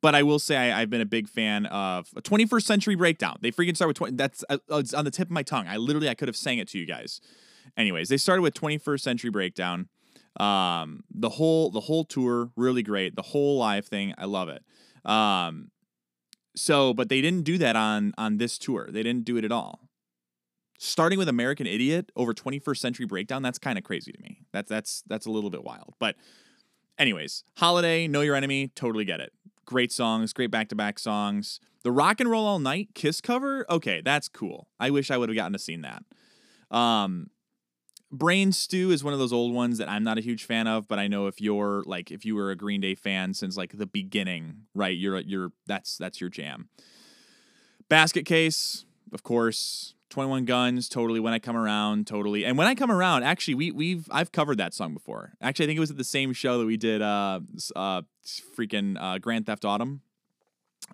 but 0.00 0.14
I 0.14 0.22
will 0.22 0.38
say 0.38 0.56
I, 0.56 0.80
have 0.80 0.90
been 0.90 1.00
a 1.00 1.06
big 1.06 1.28
fan 1.28 1.66
of 1.66 2.08
a 2.16 2.22
21st 2.22 2.62
Century 2.62 2.94
Breakdown. 2.94 3.38
They 3.40 3.50
freaking 3.50 3.76
start 3.76 3.88
with 3.88 3.96
20. 3.96 4.16
That's 4.16 4.44
uh, 4.48 4.58
it's 4.70 4.94
on 4.94 5.04
the 5.04 5.10
tip 5.10 5.28
of 5.28 5.32
my 5.32 5.42
tongue. 5.42 5.66
I 5.68 5.76
literally 5.76 6.08
I 6.08 6.14
could 6.14 6.28
have 6.28 6.36
sang 6.36 6.58
it 6.58 6.68
to 6.68 6.78
you 6.78 6.86
guys. 6.86 7.20
Anyways, 7.76 8.08
they 8.08 8.16
started 8.16 8.42
with 8.42 8.54
21st 8.54 9.00
Century 9.00 9.30
Breakdown. 9.30 9.88
Um, 10.38 11.04
the 11.10 11.30
whole 11.30 11.70
the 11.70 11.80
whole 11.80 12.04
tour 12.04 12.50
really 12.56 12.82
great. 12.82 13.14
The 13.14 13.22
whole 13.22 13.58
live 13.58 13.86
thing, 13.86 14.14
I 14.18 14.24
love 14.24 14.48
it. 14.48 14.64
Um, 15.08 15.70
so, 16.56 16.92
but 16.92 17.08
they 17.08 17.20
didn't 17.20 17.42
do 17.42 17.58
that 17.58 17.76
on 17.76 18.14
on 18.18 18.38
this 18.38 18.58
tour. 18.58 18.88
They 18.90 19.02
didn't 19.02 19.24
do 19.24 19.36
it 19.36 19.44
at 19.44 19.52
all. 19.52 19.88
Starting 20.78 21.18
with 21.18 21.28
American 21.28 21.66
Idiot 21.66 22.10
over 22.16 22.34
21st 22.34 22.78
Century 22.78 23.06
Breakdown, 23.06 23.42
that's 23.42 23.58
kind 23.58 23.78
of 23.78 23.84
crazy 23.84 24.12
to 24.12 24.20
me. 24.20 24.42
That's 24.52 24.68
that's 24.68 25.02
that's 25.06 25.26
a 25.26 25.30
little 25.30 25.50
bit 25.50 25.62
wild. 25.62 25.94
But 25.98 26.16
anyways, 26.98 27.44
Holiday, 27.56 28.06
Know 28.06 28.20
Your 28.20 28.34
Enemy, 28.34 28.68
totally 28.74 29.04
get 29.04 29.20
it. 29.20 29.32
Great 29.64 29.92
songs, 29.92 30.32
great 30.32 30.50
back-to-back 30.50 30.98
songs. 30.98 31.60
The 31.82 31.92
Rock 31.92 32.20
and 32.20 32.30
Roll 32.30 32.46
All 32.46 32.58
Night 32.58 32.88
Kiss 32.94 33.20
cover, 33.20 33.66
okay, 33.70 34.00
that's 34.02 34.28
cool. 34.28 34.68
I 34.80 34.90
wish 34.90 35.10
I 35.10 35.16
would 35.16 35.28
have 35.28 35.36
gotten 35.36 35.52
to 35.52 35.58
see 35.58 35.76
that. 35.76 36.02
Um, 36.70 37.30
Brain 38.10 38.52
Stew 38.52 38.90
is 38.90 39.02
one 39.02 39.12
of 39.12 39.18
those 39.18 39.32
old 39.32 39.52
ones 39.52 39.78
that 39.78 39.88
I'm 39.88 40.04
not 40.04 40.18
a 40.18 40.20
huge 40.20 40.44
fan 40.44 40.66
of, 40.66 40.86
but 40.86 40.98
I 40.98 41.08
know 41.08 41.26
if 41.26 41.40
you're 41.40 41.82
like 41.84 42.10
if 42.10 42.24
you 42.24 42.36
were 42.36 42.50
a 42.50 42.56
Green 42.56 42.80
Day 42.80 42.94
fan 42.94 43.34
since 43.34 43.56
like 43.56 43.76
the 43.76 43.86
beginning, 43.86 44.66
right? 44.74 44.96
You're 44.96 45.18
you're 45.20 45.52
that's 45.66 45.96
that's 45.98 46.20
your 46.20 46.30
jam. 46.30 46.68
Basket 47.88 48.24
Case, 48.24 48.84
of 49.12 49.22
course. 49.24 49.93
21 50.14 50.44
Guns, 50.44 50.88
totally. 50.88 51.20
When 51.20 51.32
I 51.32 51.38
Come 51.38 51.56
Around, 51.56 52.06
totally. 52.06 52.44
And 52.44 52.56
When 52.56 52.66
I 52.66 52.74
Come 52.74 52.90
Around, 52.90 53.24
actually, 53.24 53.54
we 53.54 53.70
we've 53.70 54.08
I've 54.10 54.32
covered 54.32 54.58
that 54.58 54.72
song 54.72 54.94
before. 54.94 55.32
Actually, 55.40 55.64
I 55.64 55.68
think 55.68 55.76
it 55.76 55.80
was 55.80 55.90
at 55.90 55.96
the 55.96 56.04
same 56.04 56.32
show 56.32 56.58
that 56.58 56.66
we 56.66 56.76
did 56.76 57.02
uh 57.02 57.40
uh 57.76 58.02
freaking 58.56 58.96
uh 58.98 59.18
Grand 59.18 59.46
Theft 59.46 59.64
Autumn 59.64 60.02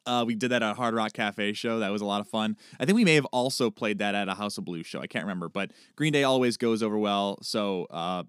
uh, 0.06 0.24
we 0.26 0.34
did 0.34 0.50
that 0.50 0.62
at 0.62 0.72
a 0.72 0.74
Hard 0.74 0.94
Rock 0.94 1.12
Cafe 1.12 1.52
show. 1.52 1.80
That 1.80 1.90
was 1.90 2.02
a 2.02 2.06
lot 2.06 2.20
of 2.20 2.28
fun. 2.28 2.56
I 2.78 2.84
think 2.84 2.96
we 2.96 3.04
may 3.04 3.14
have 3.14 3.26
also 3.26 3.70
played 3.70 3.98
that 3.98 4.14
at 4.14 4.28
a 4.28 4.34
House 4.34 4.58
of 4.58 4.64
Blues 4.64 4.86
show. 4.86 5.00
I 5.00 5.06
can't 5.06 5.24
remember, 5.24 5.48
but 5.48 5.72
Green 5.96 6.12
Day 6.12 6.24
always 6.24 6.56
goes 6.56 6.82
over 6.82 6.98
well. 6.98 7.38
So 7.42 7.86
uh, 7.90 8.24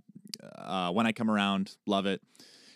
uh, 0.56 0.92
when 0.92 1.06
I 1.06 1.12
come 1.12 1.30
around, 1.30 1.78
love 1.86 2.06
it. 2.06 2.22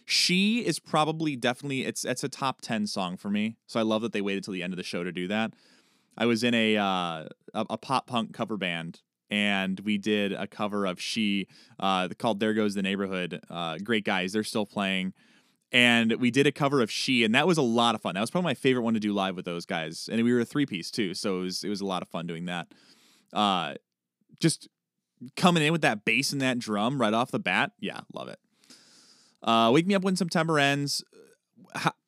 She 0.05 0.65
is 0.65 0.77
probably 0.77 1.35
definitely 1.35 1.83
it's 1.83 2.05
it's 2.05 2.23
a 2.23 2.29
top 2.29 2.61
ten 2.61 2.85
song 2.85 3.17
for 3.17 3.29
me. 3.29 3.57
So 3.65 3.79
I 3.79 3.83
love 3.83 4.03
that 4.03 4.13
they 4.13 4.21
waited 4.21 4.43
till 4.43 4.53
the 4.53 4.61
end 4.61 4.71
of 4.71 4.77
the 4.77 4.83
show 4.83 5.03
to 5.03 5.11
do 5.11 5.27
that. 5.29 5.53
I 6.17 6.25
was 6.25 6.43
in 6.43 6.53
a 6.53 6.77
uh, 6.77 7.25
a, 7.53 7.77
pop 7.77 8.07
punk 8.07 8.33
cover 8.33 8.57
band 8.57 9.01
and 9.29 9.79
we 9.81 9.97
did 9.97 10.31
a 10.33 10.47
cover 10.47 10.85
of 10.85 11.01
She 11.01 11.47
uh, 11.79 12.09
called 12.17 12.39
"There 12.39 12.53
Goes 12.53 12.75
the 12.75 12.81
Neighborhood." 12.81 13.41
Uh, 13.49 13.77
great 13.77 14.05
guys, 14.05 14.33
they're 14.33 14.43
still 14.43 14.65
playing 14.65 15.13
and 15.75 16.13
we 16.13 16.31
did 16.31 16.47
a 16.47 16.53
cover 16.53 16.81
of 16.81 16.89
She, 16.89 17.25
and 17.25 17.35
that 17.35 17.45
was 17.45 17.57
a 17.57 17.61
lot 17.61 17.95
of 17.95 18.01
fun. 18.01 18.15
That 18.15 18.21
was 18.21 18.31
probably 18.31 18.49
my 18.49 18.53
favorite 18.53 18.83
one 18.83 18.93
to 18.93 18.99
do 18.99 19.11
live 19.11 19.35
with 19.35 19.43
those 19.43 19.65
guys, 19.65 20.07
and 20.09 20.23
we 20.23 20.31
were 20.31 20.39
a 20.39 20.45
three 20.45 20.65
piece 20.65 20.89
too, 20.89 21.13
so 21.13 21.39
it 21.39 21.41
was 21.41 21.63
it 21.65 21.69
was 21.69 21.81
a 21.81 21.85
lot 21.85 22.01
of 22.01 22.07
fun 22.07 22.27
doing 22.27 22.45
that. 22.45 22.67
Uh, 23.33 23.73
just 24.39 24.69
coming 25.35 25.63
in 25.63 25.73
with 25.73 25.81
that 25.81 26.05
bass 26.05 26.31
and 26.31 26.41
that 26.41 26.59
drum 26.59 26.99
right 26.99 27.13
off 27.13 27.29
the 27.29 27.39
bat, 27.39 27.71
yeah, 27.79 27.99
love 28.13 28.29
it. 28.29 28.39
Uh, 29.43 29.69
Wake 29.73 29.85
Me 29.85 29.95
Up 29.95 30.03
When 30.03 30.15
September 30.15 30.59
Ends. 30.59 31.03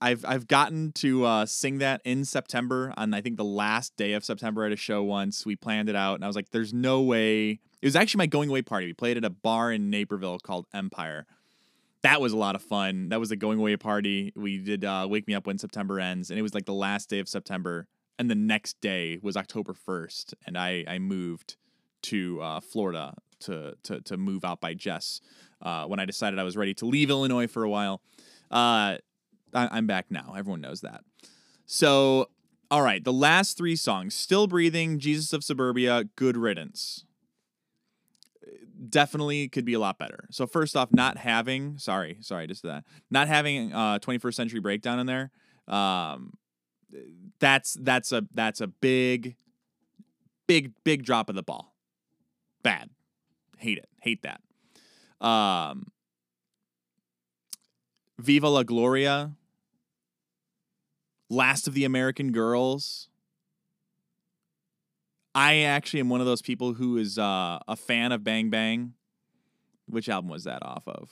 I've 0.01 0.25
I've 0.25 0.47
gotten 0.47 0.91
to 0.93 1.25
uh, 1.25 1.45
sing 1.45 1.79
that 1.79 2.01
in 2.05 2.25
September 2.25 2.93
on 2.97 3.13
I 3.13 3.21
think 3.21 3.37
the 3.37 3.45
last 3.45 3.95
day 3.95 4.13
of 4.13 4.23
September 4.23 4.65
at 4.65 4.71
a 4.71 4.77
show 4.77 5.03
once. 5.03 5.45
We 5.45 5.55
planned 5.55 5.89
it 5.89 5.95
out, 5.95 6.15
and 6.15 6.23
I 6.23 6.27
was 6.27 6.35
like, 6.35 6.49
"There's 6.51 6.73
no 6.73 7.01
way." 7.01 7.59
It 7.81 7.85
was 7.85 7.95
actually 7.95 8.19
my 8.19 8.27
going 8.27 8.49
away 8.49 8.61
party. 8.63 8.87
We 8.87 8.93
played 8.93 9.17
at 9.17 9.25
a 9.25 9.29
bar 9.29 9.71
in 9.71 9.89
Naperville 9.89 10.39
called 10.39 10.65
Empire 10.73 11.27
that 12.07 12.21
was 12.21 12.33
a 12.33 12.37
lot 12.37 12.55
of 12.55 12.61
fun. 12.61 13.09
That 13.09 13.19
was 13.19 13.31
a 13.31 13.35
going 13.35 13.59
away 13.59 13.75
party. 13.77 14.31
We 14.35 14.59
did 14.59 14.85
uh, 14.85 15.07
Wake 15.09 15.27
Me 15.27 15.33
Up 15.33 15.47
When 15.47 15.57
September 15.57 15.99
Ends, 15.99 16.29
and 16.29 16.39
it 16.39 16.41
was 16.41 16.53
like 16.53 16.65
the 16.65 16.73
last 16.73 17.09
day 17.09 17.19
of 17.19 17.27
September. 17.27 17.87
And 18.19 18.31
the 18.31 18.35
next 18.35 18.79
day 18.81 19.19
was 19.21 19.37
October 19.37 19.73
1st, 19.73 20.33
and 20.45 20.57
I, 20.57 20.83
I 20.87 20.99
moved 20.99 21.55
to 22.03 22.41
uh, 22.41 22.61
Florida 22.61 23.13
to, 23.41 23.75
to, 23.83 24.01
to 24.01 24.17
move 24.17 24.43
out 24.43 24.59
by 24.59 24.73
Jess 24.73 25.21
uh, 25.61 25.85
when 25.85 25.99
I 25.99 26.05
decided 26.05 26.39
I 26.39 26.43
was 26.43 26.57
ready 26.57 26.73
to 26.75 26.85
leave 26.85 27.09
Illinois 27.09 27.47
for 27.47 27.63
a 27.63 27.69
while. 27.69 28.01
Uh, 28.49 28.97
I, 29.65 29.77
am 29.77 29.87
back 29.87 30.07
now. 30.09 30.33
Everyone 30.37 30.61
knows 30.61 30.81
that. 30.81 31.01
So, 31.65 32.29
all 32.69 32.81
right, 32.81 33.03
the 33.03 33.13
last 33.13 33.57
three 33.57 33.75
songs 33.75 34.13
Still 34.15 34.47
Breathing, 34.47 34.99
Jesus 34.99 35.33
of 35.33 35.43
Suburbia, 35.43 36.05
Good 36.15 36.37
Riddance 36.37 37.05
definitely 38.89 39.47
could 39.49 39.65
be 39.65 39.73
a 39.73 39.79
lot 39.79 39.97
better. 39.97 40.27
So 40.31 40.45
first 40.47 40.75
off, 40.75 40.89
not 40.91 41.17
having 41.17 41.77
sorry, 41.77 42.17
sorry, 42.21 42.47
just 42.47 42.63
that 42.63 42.83
not 43.09 43.27
having 43.27 43.73
uh 43.73 43.99
21st 43.99 44.33
century 44.33 44.59
breakdown 44.59 44.99
in 44.99 45.07
there, 45.07 45.31
um, 45.67 46.33
that's 47.39 47.73
that's 47.81 48.11
a 48.11 48.23
that's 48.33 48.61
a 48.61 48.67
big, 48.67 49.35
big 50.47 50.73
big 50.83 51.03
drop 51.03 51.29
of 51.29 51.35
the 51.35 51.43
ball. 51.43 51.73
Bad, 52.63 52.89
hate 53.57 53.77
it, 53.77 53.89
hate 54.01 54.23
that. 54.23 54.41
Um, 55.25 55.87
Viva 58.19 58.49
la 58.49 58.63
Gloria, 58.63 59.31
Last 61.29 61.67
of 61.67 61.73
the 61.73 61.85
American 61.85 62.31
Girls. 62.31 63.09
I 65.35 65.59
actually 65.59 65.99
am 65.99 66.09
one 66.09 66.19
of 66.19 66.25
those 66.25 66.41
people 66.41 66.73
who 66.73 66.97
is 66.97 67.19
uh, 67.19 67.59
a 67.67 67.75
fan 67.75 68.11
of 68.11 68.23
Bang 68.23 68.49
Bang. 68.49 68.93
Which 69.87 70.09
album 70.09 70.29
was 70.29 70.45
that 70.45 70.63
off 70.63 70.87
of? 70.87 71.09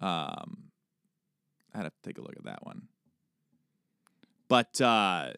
Um, 0.00 0.70
I 1.74 1.78
had 1.78 1.82
to 1.84 1.92
take 2.02 2.18
a 2.18 2.22
look 2.22 2.36
at 2.36 2.44
that 2.44 2.64
one. 2.64 2.88
But 4.48 4.80
uh, 4.80 5.32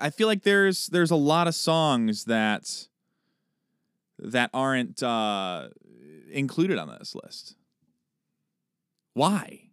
I 0.00 0.10
feel 0.10 0.28
like 0.28 0.42
there's 0.42 0.86
there's 0.86 1.10
a 1.10 1.16
lot 1.16 1.48
of 1.48 1.54
songs 1.54 2.24
that 2.24 2.86
that 4.18 4.50
aren't 4.54 5.02
uh, 5.02 5.68
included 6.30 6.78
on 6.78 6.88
this 6.88 7.14
list. 7.14 7.56
Why? 9.14 9.63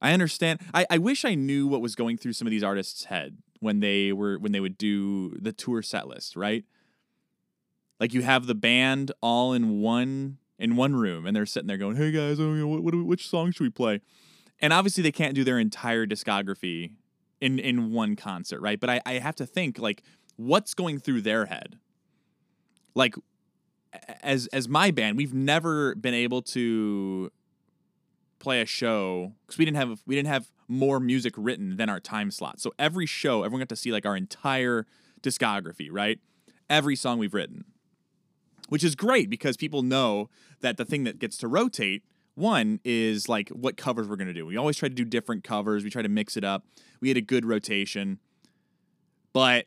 I 0.00 0.12
understand. 0.12 0.60
I, 0.72 0.86
I 0.90 0.98
wish 0.98 1.24
I 1.24 1.34
knew 1.34 1.66
what 1.66 1.80
was 1.80 1.94
going 1.94 2.16
through 2.16 2.32
some 2.32 2.46
of 2.46 2.50
these 2.50 2.62
artists' 2.62 3.04
head 3.04 3.38
when 3.60 3.80
they 3.80 4.12
were 4.12 4.38
when 4.38 4.52
they 4.52 4.60
would 4.60 4.78
do 4.78 5.36
the 5.40 5.52
tour 5.52 5.82
set 5.82 6.08
list, 6.08 6.36
right? 6.36 6.64
Like 7.98 8.14
you 8.14 8.22
have 8.22 8.46
the 8.46 8.54
band 8.54 9.12
all 9.20 9.52
in 9.52 9.80
one 9.80 10.38
in 10.58 10.76
one 10.76 10.94
room, 10.94 11.26
and 11.26 11.36
they're 11.36 11.46
sitting 11.46 11.66
there 11.66 11.76
going, 11.76 11.96
"Hey 11.96 12.10
guys, 12.10 12.38
what, 12.38 12.82
what, 12.82 12.94
which 12.94 13.28
song 13.28 13.52
should 13.52 13.64
we 13.64 13.70
play?" 13.70 14.00
And 14.60 14.72
obviously, 14.72 15.02
they 15.02 15.12
can't 15.12 15.34
do 15.34 15.44
their 15.44 15.58
entire 15.58 16.06
discography 16.06 16.92
in 17.40 17.58
in 17.58 17.92
one 17.92 18.16
concert, 18.16 18.60
right? 18.60 18.80
But 18.80 18.90
I, 18.90 19.00
I 19.04 19.12
have 19.14 19.36
to 19.36 19.46
think 19.46 19.78
like, 19.78 20.02
what's 20.36 20.74
going 20.74 20.98
through 20.98 21.22
their 21.22 21.46
head. 21.46 21.78
Like 22.94 23.14
as 24.22 24.46
as 24.48 24.68
my 24.68 24.90
band, 24.90 25.16
we've 25.16 25.34
never 25.34 25.94
been 25.94 26.14
able 26.14 26.42
to 26.42 27.30
play 28.40 28.60
a 28.60 28.66
show 28.66 29.34
because 29.46 29.58
we 29.58 29.64
didn't 29.64 29.76
have 29.76 30.02
we 30.06 30.16
didn't 30.16 30.28
have 30.28 30.50
more 30.66 30.98
music 30.98 31.34
written 31.36 31.76
than 31.76 31.88
our 31.88 32.00
time 32.00 32.30
slot. 32.30 32.60
So 32.60 32.72
every 32.78 33.06
show, 33.06 33.44
everyone 33.44 33.60
got 33.60 33.68
to 33.68 33.76
see 33.76 33.92
like 33.92 34.06
our 34.06 34.16
entire 34.16 34.86
discography, 35.22 35.88
right? 35.90 36.18
Every 36.68 36.96
song 36.96 37.18
we've 37.18 37.34
written. 37.34 37.64
Which 38.68 38.84
is 38.84 38.94
great 38.94 39.28
because 39.28 39.56
people 39.56 39.82
know 39.82 40.30
that 40.60 40.76
the 40.76 40.84
thing 40.84 41.04
that 41.04 41.18
gets 41.18 41.36
to 41.38 41.48
rotate 41.48 42.04
one 42.34 42.80
is 42.84 43.28
like 43.28 43.48
what 43.50 43.76
covers 43.76 44.08
we're 44.08 44.16
to 44.16 44.32
do. 44.32 44.46
We 44.46 44.56
always 44.56 44.76
try 44.76 44.88
to 44.88 44.94
do 44.94 45.04
different 45.04 45.44
covers. 45.44 45.84
We 45.84 45.90
try 45.90 46.02
to 46.02 46.08
mix 46.08 46.36
it 46.36 46.44
up. 46.44 46.64
We 47.00 47.08
had 47.08 47.16
a 47.16 47.22
good 47.22 47.44
rotation. 47.44 48.18
But 49.32 49.66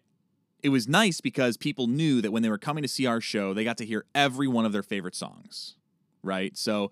it 0.62 0.70
was 0.70 0.88
nice 0.88 1.20
because 1.20 1.58
people 1.58 1.88
knew 1.88 2.22
that 2.22 2.32
when 2.32 2.42
they 2.42 2.50
were 2.50 2.58
coming 2.58 2.82
to 2.82 2.88
see 2.88 3.06
our 3.06 3.20
show, 3.20 3.54
they 3.54 3.64
got 3.64 3.78
to 3.78 3.86
hear 3.86 4.06
every 4.16 4.48
one 4.48 4.66
of 4.66 4.72
their 4.72 4.84
favorite 4.84 5.16
songs, 5.16 5.76
right? 6.24 6.58
So 6.58 6.90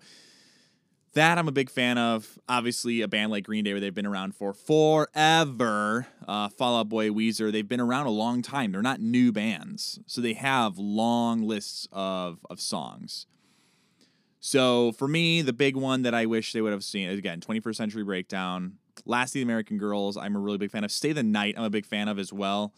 that 1.14 1.38
I'm 1.38 1.48
a 1.48 1.52
big 1.52 1.70
fan 1.70 1.98
of. 1.98 2.38
Obviously, 2.48 3.00
a 3.02 3.08
band 3.08 3.30
like 3.30 3.44
Green 3.44 3.64
Day, 3.64 3.72
where 3.72 3.80
they've 3.80 3.94
been 3.94 4.06
around 4.06 4.34
for 4.34 4.52
forever. 4.54 6.06
Uh, 6.26 6.48
Fall 6.48 6.78
Out 6.78 6.88
Boy, 6.88 7.08
Weezer, 7.08 7.52
they've 7.52 7.68
been 7.68 7.80
around 7.80 8.06
a 8.06 8.10
long 8.10 8.42
time. 8.42 8.72
They're 8.72 8.82
not 8.82 9.00
new 9.00 9.32
bands, 9.32 10.00
so 10.06 10.20
they 10.20 10.34
have 10.34 10.78
long 10.78 11.42
lists 11.42 11.88
of 11.92 12.38
of 12.48 12.60
songs. 12.60 13.26
So 14.40 14.92
for 14.92 15.06
me, 15.06 15.40
the 15.40 15.52
big 15.52 15.76
one 15.76 16.02
that 16.02 16.14
I 16.14 16.26
wish 16.26 16.52
they 16.52 16.60
would 16.60 16.72
have 16.72 16.82
seen 16.82 17.08
again, 17.08 17.40
21st 17.40 17.76
Century 17.76 18.02
Breakdown, 18.02 18.78
Last 19.04 19.30
of 19.30 19.34
the 19.34 19.42
American 19.42 19.78
Girls. 19.78 20.16
I'm 20.16 20.34
a 20.34 20.40
really 20.40 20.58
big 20.58 20.70
fan 20.70 20.82
of. 20.82 20.90
Stay 20.90 21.12
the 21.12 21.22
Night. 21.22 21.54
I'm 21.56 21.64
a 21.64 21.70
big 21.70 21.86
fan 21.86 22.08
of 22.08 22.18
as 22.18 22.32
well. 22.32 22.72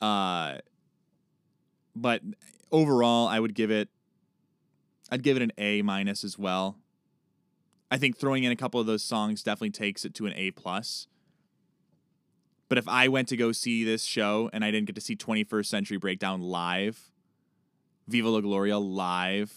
Uh, 0.00 0.58
but 1.94 2.22
overall, 2.70 3.28
I 3.28 3.38
would 3.40 3.54
give 3.54 3.70
it. 3.70 3.88
I'd 5.10 5.22
give 5.22 5.36
it 5.36 5.42
an 5.42 5.52
A 5.58 5.82
minus 5.82 6.24
as 6.24 6.38
well. 6.38 6.76
I 7.90 7.96
think 7.96 8.16
throwing 8.16 8.44
in 8.44 8.52
a 8.52 8.56
couple 8.56 8.80
of 8.80 8.86
those 8.86 9.02
songs 9.02 9.42
definitely 9.42 9.70
takes 9.70 10.04
it 10.04 10.14
to 10.14 10.26
an 10.26 10.34
A 10.34 10.50
plus. 10.50 11.06
But 12.68 12.76
if 12.76 12.86
I 12.86 13.08
went 13.08 13.28
to 13.28 13.36
go 13.36 13.52
see 13.52 13.82
this 13.82 14.04
show 14.04 14.50
and 14.52 14.64
I 14.64 14.70
didn't 14.70 14.86
get 14.86 14.94
to 14.96 15.00
see 15.00 15.16
21st 15.16 15.66
Century 15.66 15.96
Breakdown 15.96 16.42
live, 16.42 17.10
Viva 18.06 18.28
La 18.28 18.40
Gloria 18.40 18.78
live, 18.78 19.52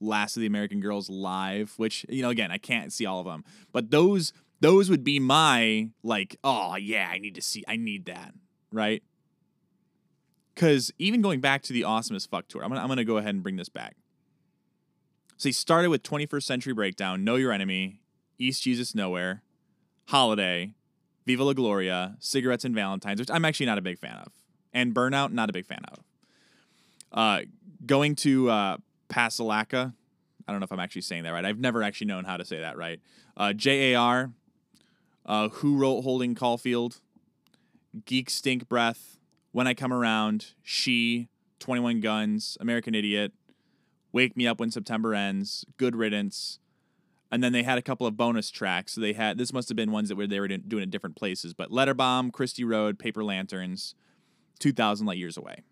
Last 0.00 0.36
of 0.36 0.40
the 0.42 0.46
American 0.46 0.80
Girls 0.80 1.08
live, 1.08 1.72
which 1.78 2.04
you 2.08 2.20
know 2.20 2.28
again 2.28 2.50
I 2.50 2.58
can't 2.58 2.92
see 2.92 3.06
all 3.06 3.20
of 3.20 3.26
them, 3.26 3.44
but 3.72 3.90
those 3.90 4.34
those 4.60 4.90
would 4.90 5.02
be 5.04 5.18
my 5.18 5.88
like 6.02 6.36
oh 6.44 6.76
yeah 6.76 7.08
I 7.10 7.18
need 7.18 7.34
to 7.36 7.40
see 7.40 7.64
I 7.66 7.76
need 7.76 8.04
that 8.04 8.34
right 8.70 9.02
because 10.54 10.90
even 10.98 11.20
going 11.20 11.40
back 11.40 11.62
to 11.62 11.72
the 11.72 11.84
Awesome 11.84 12.16
as 12.16 12.26
Fuck 12.26 12.48
tour, 12.48 12.62
I'm 12.62 12.70
gonna, 12.70 12.80
I'm 12.80 12.88
gonna 12.88 13.04
go 13.04 13.18
ahead 13.18 13.34
and 13.34 13.42
bring 13.42 13.56
this 13.56 13.68
back. 13.68 13.96
So 15.36 15.48
he 15.48 15.52
started 15.52 15.90
with 15.90 16.02
21st 16.02 16.42
Century 16.42 16.72
Breakdown, 16.72 17.22
Know 17.22 17.36
Your 17.36 17.52
Enemy, 17.52 18.00
East 18.38 18.62
Jesus 18.62 18.94
Nowhere, 18.94 19.42
Holiday, 20.06 20.72
Viva 21.26 21.44
La 21.44 21.52
Gloria, 21.52 22.16
Cigarettes 22.20 22.64
and 22.64 22.74
Valentines, 22.74 23.20
which 23.20 23.30
I'm 23.30 23.44
actually 23.44 23.66
not 23.66 23.76
a 23.76 23.82
big 23.82 23.98
fan 23.98 24.16
of, 24.16 24.32
and 24.72 24.94
Burnout, 24.94 25.32
not 25.32 25.50
a 25.50 25.52
big 25.52 25.66
fan 25.66 25.82
of. 25.92 25.98
Uh, 27.12 27.40
going 27.84 28.14
to 28.16 28.48
uh, 28.48 28.76
Pasalacqua, 29.08 29.92
I 30.48 30.52
don't 30.52 30.60
know 30.60 30.64
if 30.64 30.72
I'm 30.72 30.80
actually 30.80 31.02
saying 31.02 31.24
that 31.24 31.30
right. 31.30 31.44
I've 31.44 31.58
never 31.58 31.82
actually 31.82 32.06
known 32.06 32.24
how 32.24 32.36
to 32.36 32.44
say 32.44 32.60
that 32.60 32.78
right. 32.78 33.00
Uh, 33.36 33.52
JAR, 33.52 34.32
uh, 35.26 35.48
Who 35.48 35.76
Wrote 35.76 36.02
Holden 36.02 36.34
Caulfield, 36.34 37.00
Geek 38.06 38.30
Stink 38.30 38.68
Breath, 38.68 39.18
When 39.52 39.66
I 39.66 39.74
Come 39.74 39.92
Around, 39.92 40.54
She, 40.62 41.28
21 41.58 42.00
Guns, 42.00 42.56
American 42.60 42.94
Idiot, 42.94 43.32
Wake 44.16 44.34
Me 44.34 44.46
Up 44.46 44.58
When 44.58 44.70
September 44.70 45.14
Ends, 45.14 45.66
Good 45.76 45.94
Riddance, 45.94 46.58
and 47.30 47.44
then 47.44 47.52
they 47.52 47.62
had 47.62 47.76
a 47.76 47.82
couple 47.82 48.06
of 48.06 48.16
bonus 48.16 48.50
tracks. 48.50 48.94
So 48.94 49.02
they 49.02 49.12
had 49.12 49.36
this 49.36 49.52
must 49.52 49.68
have 49.68 49.76
been 49.76 49.92
ones 49.92 50.08
that 50.08 50.16
were 50.16 50.26
they 50.26 50.40
were 50.40 50.48
doing 50.48 50.84
in 50.84 50.88
different 50.88 51.16
places, 51.16 51.52
but 51.52 51.70
Letter 51.70 51.92
Bomb, 51.92 52.30
Christie 52.30 52.64
Road, 52.64 52.98
Paper 52.98 53.22
Lanterns, 53.22 53.94
2000 54.58 55.06
Light 55.06 55.18
Years 55.18 55.36
Away. 55.36 55.64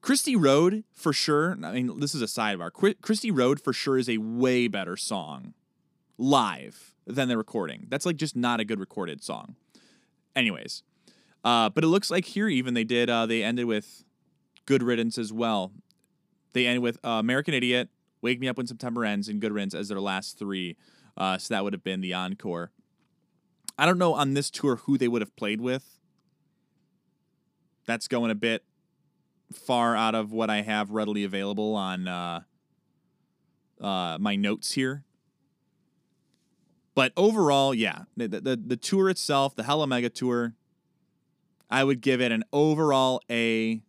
Christie 0.00 0.34
Road 0.34 0.82
for 0.92 1.12
sure. 1.12 1.56
I 1.62 1.70
mean, 1.70 2.00
this 2.00 2.12
is 2.12 2.22
a 2.22 2.26
sidebar. 2.26 2.72
Christie 3.00 3.30
Road 3.30 3.60
for 3.60 3.72
sure 3.72 3.98
is 3.98 4.08
a 4.08 4.18
way 4.18 4.66
better 4.66 4.96
song 4.96 5.54
live 6.18 6.96
than 7.06 7.28
the 7.28 7.38
recording. 7.38 7.86
That's 7.88 8.04
like 8.04 8.16
just 8.16 8.34
not 8.34 8.58
a 8.58 8.64
good 8.64 8.80
recorded 8.80 9.22
song. 9.22 9.54
Anyways, 10.34 10.82
uh, 11.44 11.68
but 11.68 11.84
it 11.84 11.86
looks 11.86 12.10
like 12.10 12.24
here 12.24 12.48
even 12.48 12.74
they 12.74 12.82
did. 12.82 13.08
Uh, 13.08 13.26
they 13.26 13.44
ended 13.44 13.66
with 13.66 14.02
Good 14.66 14.82
Riddance 14.82 15.18
as 15.18 15.32
well. 15.32 15.70
They 16.52 16.66
end 16.66 16.82
with 16.82 16.98
uh, 17.04 17.10
American 17.10 17.54
Idiot, 17.54 17.88
Wake 18.20 18.40
Me 18.40 18.48
Up 18.48 18.56
When 18.56 18.66
September 18.66 19.04
Ends, 19.04 19.28
and 19.28 19.40
Good 19.40 19.52
Riddance 19.52 19.74
as 19.74 19.88
their 19.88 20.00
last 20.00 20.38
three. 20.38 20.76
Uh, 21.16 21.38
so 21.38 21.54
that 21.54 21.64
would 21.64 21.72
have 21.72 21.84
been 21.84 22.00
the 22.00 22.14
encore. 22.14 22.70
I 23.78 23.86
don't 23.86 23.98
know 23.98 24.14
on 24.14 24.34
this 24.34 24.50
tour 24.50 24.76
who 24.76 24.98
they 24.98 25.08
would 25.08 25.22
have 25.22 25.34
played 25.36 25.60
with. 25.60 25.98
That's 27.86 28.06
going 28.06 28.30
a 28.30 28.34
bit 28.34 28.64
far 29.52 29.96
out 29.96 30.14
of 30.14 30.32
what 30.32 30.50
I 30.50 30.62
have 30.62 30.90
readily 30.90 31.24
available 31.24 31.74
on 31.74 32.08
uh, 32.08 32.40
uh, 33.80 34.18
my 34.20 34.36
notes 34.36 34.72
here. 34.72 35.04
But 36.94 37.12
overall, 37.16 37.74
yeah, 37.74 38.04
the, 38.16 38.28
the, 38.28 38.60
the 38.64 38.76
tour 38.76 39.08
itself, 39.08 39.56
the 39.56 39.62
Hella 39.62 39.86
Mega 39.86 40.10
Tour, 40.10 40.54
I 41.70 41.84
would 41.84 42.02
give 42.02 42.20
it 42.20 42.32
an 42.32 42.44
overall 42.52 43.22
A 43.30 43.82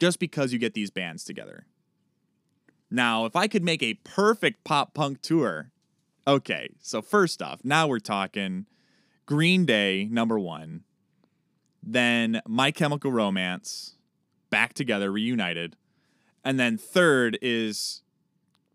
just 0.00 0.18
because 0.18 0.52
you 0.52 0.58
get 0.58 0.74
these 0.74 0.90
bands 0.90 1.22
together. 1.22 1.66
Now, 2.92 3.24
if 3.24 3.34
I 3.34 3.48
could 3.48 3.64
make 3.64 3.82
a 3.82 3.94
perfect 4.04 4.64
pop 4.64 4.92
punk 4.92 5.22
tour, 5.22 5.70
okay, 6.26 6.68
so 6.78 7.00
first 7.00 7.40
off, 7.40 7.64
now 7.64 7.88
we're 7.88 8.00
talking 8.00 8.66
Green 9.24 9.64
Day, 9.64 10.06
number 10.10 10.38
one, 10.38 10.82
then 11.82 12.42
My 12.46 12.70
Chemical 12.70 13.10
Romance, 13.10 13.96
back 14.50 14.74
together, 14.74 15.10
reunited, 15.10 15.74
and 16.44 16.60
then 16.60 16.76
third 16.76 17.38
is 17.40 18.02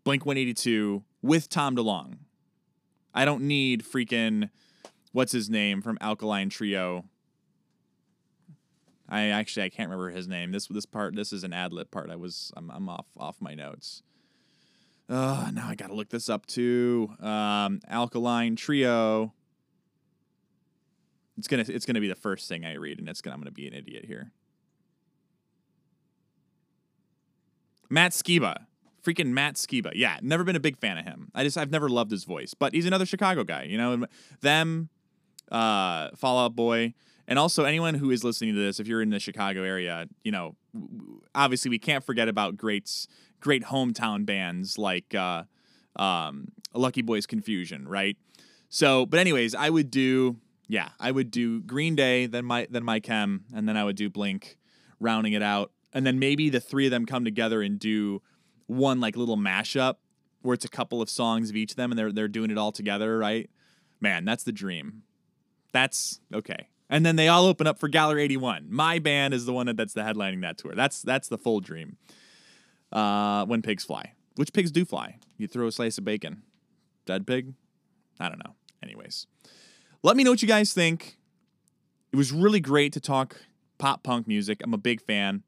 Blink 0.02 0.26
182 0.26 1.04
with 1.22 1.48
Tom 1.48 1.76
DeLonge. 1.76 2.18
I 3.14 3.24
don't 3.24 3.42
need 3.42 3.84
freaking, 3.84 4.50
what's 5.12 5.30
his 5.30 5.48
name 5.48 5.80
from 5.80 5.96
Alkaline 6.00 6.50
Trio. 6.50 7.04
I 9.08 9.28
actually 9.28 9.64
I 9.64 9.68
can't 9.70 9.88
remember 9.88 10.10
his 10.10 10.28
name. 10.28 10.52
This 10.52 10.66
this 10.66 10.86
part 10.86 11.16
this 11.16 11.32
is 11.32 11.44
an 11.44 11.52
ad 11.52 11.72
lib 11.72 11.90
part. 11.90 12.10
I 12.10 12.16
was 12.16 12.52
I'm 12.56 12.70
I'm 12.70 12.88
off 12.88 13.06
off 13.16 13.36
my 13.40 13.54
notes. 13.54 14.02
Uh, 15.08 15.50
now 15.54 15.66
I 15.68 15.74
gotta 15.74 15.94
look 15.94 16.10
this 16.10 16.28
up 16.28 16.44
too. 16.46 17.10
Um, 17.20 17.80
alkaline 17.88 18.56
trio. 18.56 19.32
It's 21.38 21.48
gonna 21.48 21.64
it's 21.66 21.86
gonna 21.86 22.00
be 22.00 22.08
the 22.08 22.14
first 22.14 22.48
thing 22.48 22.66
I 22.66 22.74
read, 22.74 22.98
and 22.98 23.08
it's 23.08 23.22
gonna 23.22 23.34
I'm 23.34 23.40
gonna 23.40 23.50
be 23.50 23.66
an 23.66 23.74
idiot 23.74 24.04
here. 24.04 24.32
Matt 27.88 28.12
Skiba, 28.12 28.66
freaking 29.02 29.28
Matt 29.28 29.54
Skiba. 29.54 29.92
Yeah, 29.94 30.18
never 30.20 30.44
been 30.44 30.56
a 30.56 30.60
big 30.60 30.76
fan 30.76 30.98
of 30.98 31.06
him. 31.06 31.30
I 31.34 31.44
just 31.44 31.56
I've 31.56 31.70
never 31.70 31.88
loved 31.88 32.10
his 32.10 32.24
voice, 32.24 32.52
but 32.52 32.74
he's 32.74 32.84
another 32.84 33.06
Chicago 33.06 33.44
guy. 33.44 33.62
You 33.62 33.78
know, 33.78 34.06
them, 34.42 34.90
uh, 35.50 36.10
Fall 36.16 36.38
Out 36.38 36.54
Boy, 36.54 36.92
and 37.28 37.38
also 37.38 37.64
anyone 37.64 37.94
who 37.94 38.10
is 38.10 38.24
listening 38.24 38.54
to 38.54 38.60
this, 38.60 38.80
if 38.80 38.88
you're 38.88 39.02
in 39.02 39.10
the 39.10 39.20
Chicago 39.20 39.62
area, 39.62 40.08
you 40.24 40.32
know, 40.32 40.56
obviously 41.34 41.68
we 41.68 41.78
can't 41.78 42.02
forget 42.02 42.26
about 42.26 42.56
greats 42.56 43.06
great 43.40 43.64
hometown 43.64 44.26
bands 44.26 44.78
like 44.78 45.14
uh, 45.14 45.44
um, 45.96 46.48
Lucky 46.74 47.02
Boys 47.02 47.26
Confusion, 47.26 47.86
right? 47.86 48.16
So, 48.68 49.06
but 49.06 49.20
anyways, 49.20 49.54
I 49.54 49.70
would 49.70 49.90
do 49.90 50.36
yeah, 50.68 50.90
I 51.00 51.10
would 51.10 51.30
do 51.30 51.62
Green 51.62 51.94
Day, 51.96 52.26
then 52.26 52.44
my 52.44 52.66
then 52.70 52.84
my 52.84 53.00
Chem, 53.00 53.44
and 53.54 53.68
then 53.68 53.76
I 53.76 53.84
would 53.84 53.96
do 53.96 54.10
Blink, 54.10 54.58
rounding 55.00 55.32
it 55.32 55.42
out, 55.42 55.72
and 55.92 56.06
then 56.06 56.18
maybe 56.18 56.50
the 56.50 56.60
three 56.60 56.86
of 56.86 56.90
them 56.90 57.06
come 57.06 57.24
together 57.24 57.62
and 57.62 57.78
do 57.78 58.22
one 58.66 59.00
like 59.00 59.16
little 59.16 59.38
mashup 59.38 59.96
where 60.42 60.54
it's 60.54 60.64
a 60.64 60.68
couple 60.68 61.00
of 61.00 61.08
songs 61.08 61.50
of 61.50 61.56
each 61.56 61.72
of 61.72 61.76
them 61.76 61.90
and 61.90 61.98
they're 61.98 62.12
they're 62.12 62.28
doing 62.28 62.50
it 62.50 62.58
all 62.58 62.72
together, 62.72 63.18
right? 63.18 63.50
Man, 64.00 64.24
that's 64.24 64.44
the 64.44 64.52
dream. 64.52 65.02
That's 65.72 66.20
okay. 66.32 66.68
And 66.90 67.04
then 67.04 67.16
they 67.16 67.28
all 67.28 67.46
open 67.46 67.66
up 67.66 67.78
for 67.78 67.88
Gallery 67.88 68.22
81. 68.22 68.66
My 68.70 68.98
band 68.98 69.34
is 69.34 69.44
the 69.44 69.52
one 69.52 69.74
that's 69.76 69.92
the 69.92 70.00
headlining 70.00 70.40
that 70.42 70.58
tour. 70.58 70.74
That's 70.74 71.02
that's 71.02 71.28
the 71.28 71.38
full 71.38 71.60
dream 71.60 71.96
uh, 72.92 73.44
when 73.46 73.62
pigs 73.62 73.84
fly. 73.84 74.14
Which 74.36 74.52
pigs 74.52 74.70
do 74.70 74.84
fly? 74.84 75.18
You 75.36 75.48
throw 75.48 75.66
a 75.66 75.72
slice 75.72 75.98
of 75.98 76.04
bacon. 76.04 76.42
Dead 77.04 77.26
pig? 77.26 77.54
I 78.20 78.28
don't 78.28 78.38
know. 78.38 78.54
Anyways, 78.82 79.26
let 80.02 80.16
me 80.16 80.24
know 80.24 80.30
what 80.30 80.42
you 80.42 80.48
guys 80.48 80.72
think. 80.72 81.18
It 82.12 82.16
was 82.16 82.32
really 82.32 82.60
great 82.60 82.92
to 82.94 83.00
talk 83.00 83.36
pop 83.78 84.02
punk 84.02 84.26
music. 84.26 84.60
I'm 84.62 84.74
a 84.74 84.78
big 84.78 85.00
fan. 85.00 85.42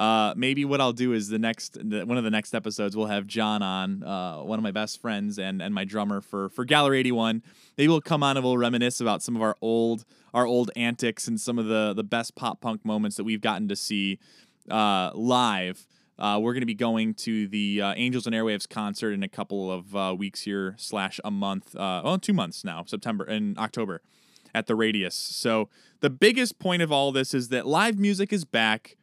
Uh, 0.00 0.32
maybe 0.34 0.64
what 0.64 0.80
I'll 0.80 0.94
do 0.94 1.12
is 1.12 1.28
the 1.28 1.38
next 1.38 1.74
the, 1.74 2.06
one 2.06 2.16
of 2.16 2.24
the 2.24 2.30
next 2.30 2.54
episodes 2.54 2.96
we'll 2.96 3.08
have 3.08 3.26
John 3.26 3.62
on, 3.62 4.02
uh, 4.02 4.38
one 4.38 4.58
of 4.58 4.62
my 4.62 4.70
best 4.70 4.98
friends 4.98 5.38
and 5.38 5.60
and 5.60 5.74
my 5.74 5.84
drummer 5.84 6.22
for 6.22 6.48
for 6.48 6.64
Gallery 6.64 7.00
81. 7.00 7.42
Maybe 7.76 7.88
we'll 7.88 8.00
come 8.00 8.22
on 8.22 8.38
and 8.38 8.42
we'll 8.42 8.56
reminisce 8.56 9.02
about 9.02 9.22
some 9.22 9.36
of 9.36 9.42
our 9.42 9.56
old 9.60 10.06
our 10.32 10.46
old 10.46 10.70
antics 10.74 11.28
and 11.28 11.38
some 11.38 11.58
of 11.58 11.66
the 11.66 11.92
the 11.92 12.02
best 12.02 12.34
pop 12.34 12.62
punk 12.62 12.82
moments 12.82 13.18
that 13.18 13.24
we've 13.24 13.42
gotten 13.42 13.68
to 13.68 13.76
see 13.76 14.18
uh, 14.70 15.10
live. 15.12 15.86
Uh, 16.18 16.38
we're 16.40 16.54
going 16.54 16.62
to 16.62 16.66
be 16.66 16.74
going 16.74 17.12
to 17.12 17.46
the 17.48 17.82
uh, 17.82 17.94
Angels 17.94 18.26
and 18.26 18.34
Airwaves 18.34 18.66
concert 18.66 19.12
in 19.12 19.22
a 19.22 19.28
couple 19.28 19.70
of 19.70 19.94
uh, 19.94 20.14
weeks 20.16 20.42
here 20.42 20.76
slash 20.78 21.20
a 21.24 21.30
month. 21.30 21.76
Uh, 21.76 22.00
well, 22.02 22.18
two 22.18 22.32
months 22.32 22.64
now, 22.64 22.84
September 22.86 23.24
and 23.24 23.58
October, 23.58 24.00
at 24.54 24.66
the 24.66 24.74
Radius. 24.74 25.14
So 25.14 25.68
the 26.00 26.10
biggest 26.10 26.58
point 26.58 26.80
of 26.80 26.90
all 26.90 27.12
this 27.12 27.34
is 27.34 27.48
that 27.48 27.66
live 27.66 27.98
music 27.98 28.32
is 28.32 28.46
back, 28.46 28.96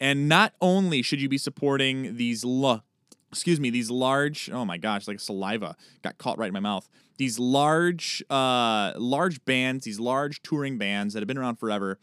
and 0.00 0.28
not 0.28 0.52
only 0.60 1.02
should 1.02 1.20
you 1.20 1.28
be 1.28 1.38
supporting 1.38 2.16
these 2.16 2.44
lo- 2.44 2.82
excuse 3.30 3.60
me 3.60 3.70
these 3.70 3.90
large 3.90 4.50
oh 4.52 4.64
my 4.64 4.78
gosh 4.78 5.08
like 5.08 5.20
saliva 5.20 5.76
got 6.02 6.18
caught 6.18 6.38
right 6.38 6.48
in 6.48 6.52
my 6.52 6.60
mouth 6.60 6.88
these 7.16 7.38
large 7.38 8.22
uh 8.30 8.92
large 8.96 9.44
bands 9.44 9.84
these 9.84 10.00
large 10.00 10.42
touring 10.42 10.78
bands 10.78 11.14
that 11.14 11.20
have 11.20 11.28
been 11.28 11.38
around 11.38 11.56
forever 11.56 11.98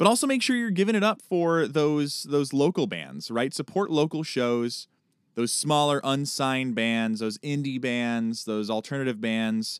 but 0.00 0.06
also 0.06 0.26
make 0.26 0.40
sure 0.40 0.56
you're 0.56 0.70
giving 0.70 0.94
it 0.94 1.04
up 1.04 1.20
for 1.20 1.68
those 1.68 2.22
those 2.22 2.54
local 2.54 2.86
bands, 2.86 3.30
right? 3.30 3.52
Support 3.52 3.90
local 3.90 4.22
shows, 4.22 4.88
those 5.34 5.52
smaller 5.52 6.00
unsigned 6.02 6.74
bands, 6.74 7.20
those 7.20 7.36
indie 7.40 7.78
bands, 7.78 8.46
those 8.46 8.70
alternative 8.70 9.20
bands. 9.20 9.78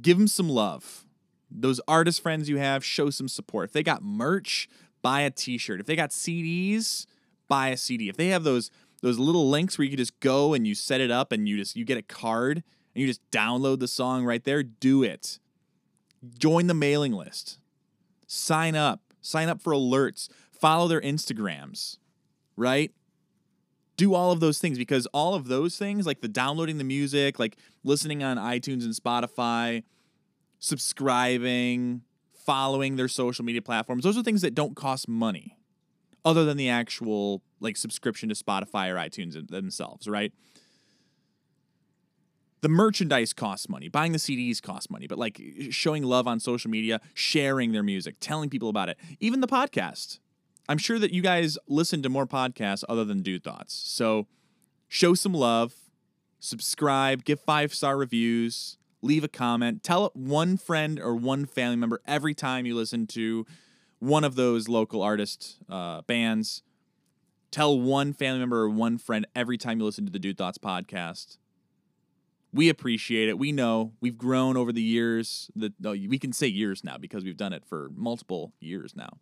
Give 0.00 0.18
them 0.18 0.28
some 0.28 0.48
love. 0.48 1.04
Those 1.50 1.80
artist 1.88 2.22
friends 2.22 2.48
you 2.48 2.58
have, 2.58 2.84
show 2.84 3.10
some 3.10 3.26
support. 3.26 3.64
If 3.64 3.72
they 3.72 3.82
got 3.82 4.04
merch, 4.04 4.68
buy 5.02 5.22
a 5.22 5.30
t-shirt. 5.30 5.80
If 5.80 5.86
they 5.86 5.96
got 5.96 6.10
CDs, 6.10 7.06
buy 7.48 7.68
a 7.68 7.76
CD. 7.76 8.08
If 8.08 8.16
they 8.16 8.28
have 8.28 8.44
those 8.44 8.70
those 9.00 9.18
little 9.18 9.48
links 9.48 9.78
where 9.78 9.84
you 9.84 9.90
can 9.90 9.98
just 9.98 10.18
go 10.18 10.54
and 10.54 10.66
you 10.66 10.74
set 10.74 11.00
it 11.00 11.10
up 11.10 11.30
and 11.30 11.48
you 11.48 11.56
just 11.56 11.76
you 11.76 11.84
get 11.84 11.98
a 11.98 12.02
card 12.02 12.58
and 12.94 13.00
you 13.00 13.06
just 13.06 13.28
download 13.30 13.78
the 13.78 13.88
song 13.88 14.24
right 14.24 14.42
there, 14.42 14.62
do 14.62 15.02
it. 15.02 15.38
Join 16.38 16.66
the 16.66 16.74
mailing 16.74 17.12
list. 17.12 17.58
Sign 18.26 18.74
up 18.74 19.02
sign 19.28 19.48
up 19.48 19.60
for 19.60 19.72
alerts, 19.72 20.28
follow 20.50 20.88
their 20.88 21.00
Instagrams, 21.00 21.98
right? 22.56 22.92
Do 23.96 24.14
all 24.14 24.32
of 24.32 24.40
those 24.40 24.58
things 24.58 24.78
because 24.78 25.06
all 25.06 25.34
of 25.34 25.48
those 25.48 25.76
things, 25.76 26.06
like 26.06 26.20
the 26.20 26.28
downloading 26.28 26.78
the 26.78 26.84
music, 26.84 27.38
like 27.38 27.56
listening 27.84 28.22
on 28.22 28.36
iTunes 28.36 28.84
and 28.84 28.94
Spotify, 28.94 29.82
subscribing, 30.58 32.02
following 32.48 32.96
their 32.96 33.08
social 33.08 33.44
media 33.44 33.60
platforms, 33.60 34.04
those 34.04 34.16
are 34.16 34.22
things 34.22 34.40
that 34.40 34.54
don't 34.54 34.74
cost 34.74 35.06
money 35.06 35.58
other 36.24 36.46
than 36.46 36.56
the 36.56 36.70
actual 36.70 37.42
like 37.60 37.76
subscription 37.76 38.30
to 38.30 38.34
Spotify 38.34 38.88
or 38.88 38.94
iTunes 38.94 39.48
themselves, 39.48 40.08
right? 40.08 40.32
the 42.60 42.68
merchandise 42.68 43.32
costs 43.32 43.68
money. 43.68 43.88
Buying 43.88 44.10
the 44.10 44.18
cds 44.18 44.60
costs 44.60 44.90
money 44.90 45.06
but 45.06 45.16
like 45.16 45.40
showing 45.70 46.02
love 46.02 46.26
on 46.26 46.40
social 46.40 46.70
media 46.70 47.00
sharing 47.14 47.70
their 47.70 47.84
music 47.84 48.16
telling 48.18 48.50
people 48.50 48.68
about 48.68 48.88
it. 48.88 48.98
Even 49.20 49.40
the 49.40 49.46
podcast. 49.46 50.18
I'm 50.68 50.78
sure 50.78 50.98
that 50.98 51.12
you 51.12 51.22
guys 51.22 51.56
listen 51.68 52.02
to 52.02 52.08
more 52.08 52.26
podcasts 52.26 52.82
other 52.88 53.04
than 53.04 53.22
dude 53.22 53.44
thoughts. 53.44 53.74
So 53.74 54.26
show 54.88 55.14
some 55.14 55.34
love 55.34 55.74
subscribe 56.40 57.24
give 57.24 57.40
five 57.40 57.72
star 57.72 57.96
reviews 57.96 58.78
leave 59.02 59.24
a 59.24 59.28
comment 59.28 59.82
tell 59.82 60.10
one 60.14 60.56
friend 60.56 60.98
or 60.98 61.14
one 61.14 61.46
family 61.46 61.76
member 61.76 62.00
every 62.06 62.34
time 62.34 62.66
you 62.66 62.74
listen 62.74 63.06
to 63.06 63.46
one 63.98 64.24
of 64.24 64.34
those 64.34 64.68
local 64.68 65.02
artist 65.02 65.58
uh, 65.68 66.02
bands 66.02 66.62
tell 67.50 67.78
one 67.78 68.12
family 68.12 68.40
member 68.40 68.62
or 68.62 68.70
one 68.70 68.98
friend 68.98 69.26
every 69.34 69.56
time 69.58 69.78
you 69.78 69.84
listen 69.84 70.04
to 70.04 70.12
the 70.12 70.18
dude 70.18 70.36
thoughts 70.36 70.58
podcast 70.58 71.38
we 72.52 72.68
appreciate 72.68 73.28
it. 73.28 73.38
We 73.38 73.52
know 73.52 73.92
we've 74.00 74.16
grown 74.16 74.56
over 74.56 74.72
the 74.72 74.82
years. 74.82 75.50
That 75.54 75.72
we 75.82 76.18
can 76.18 76.32
say 76.32 76.46
years 76.46 76.82
now 76.82 76.96
because 76.96 77.24
we've 77.24 77.36
done 77.36 77.52
it 77.52 77.64
for 77.64 77.90
multiple 77.94 78.52
years 78.60 78.94
now. 78.96 79.18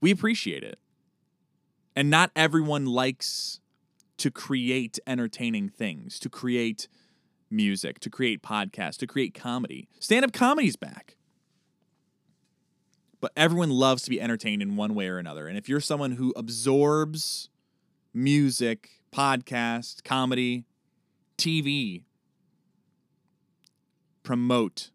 We 0.00 0.10
appreciate 0.10 0.62
it. 0.62 0.78
And 1.94 2.10
not 2.10 2.30
everyone 2.34 2.86
likes 2.86 3.60
to 4.18 4.30
create 4.30 4.98
entertaining 5.06 5.68
things, 5.68 6.18
to 6.20 6.28
create 6.28 6.88
music, 7.52 8.00
to 8.00 8.10
create 8.10 8.42
podcasts, 8.42 8.96
to 8.98 9.06
create 9.06 9.34
comedy. 9.34 9.88
Stand 10.00 10.24
up 10.24 10.32
comedy's 10.32 10.76
back. 10.76 11.16
But 13.20 13.32
everyone 13.36 13.70
loves 13.70 14.02
to 14.02 14.10
be 14.10 14.20
entertained 14.20 14.62
in 14.62 14.74
one 14.74 14.94
way 14.94 15.06
or 15.06 15.18
another. 15.18 15.46
And 15.46 15.56
if 15.56 15.68
you're 15.68 15.80
someone 15.80 16.12
who 16.12 16.32
absorbs 16.34 17.48
music, 18.12 18.90
podcast, 19.12 20.04
comedy, 20.04 20.64
TV. 21.38 22.04
Promote. 24.22 24.90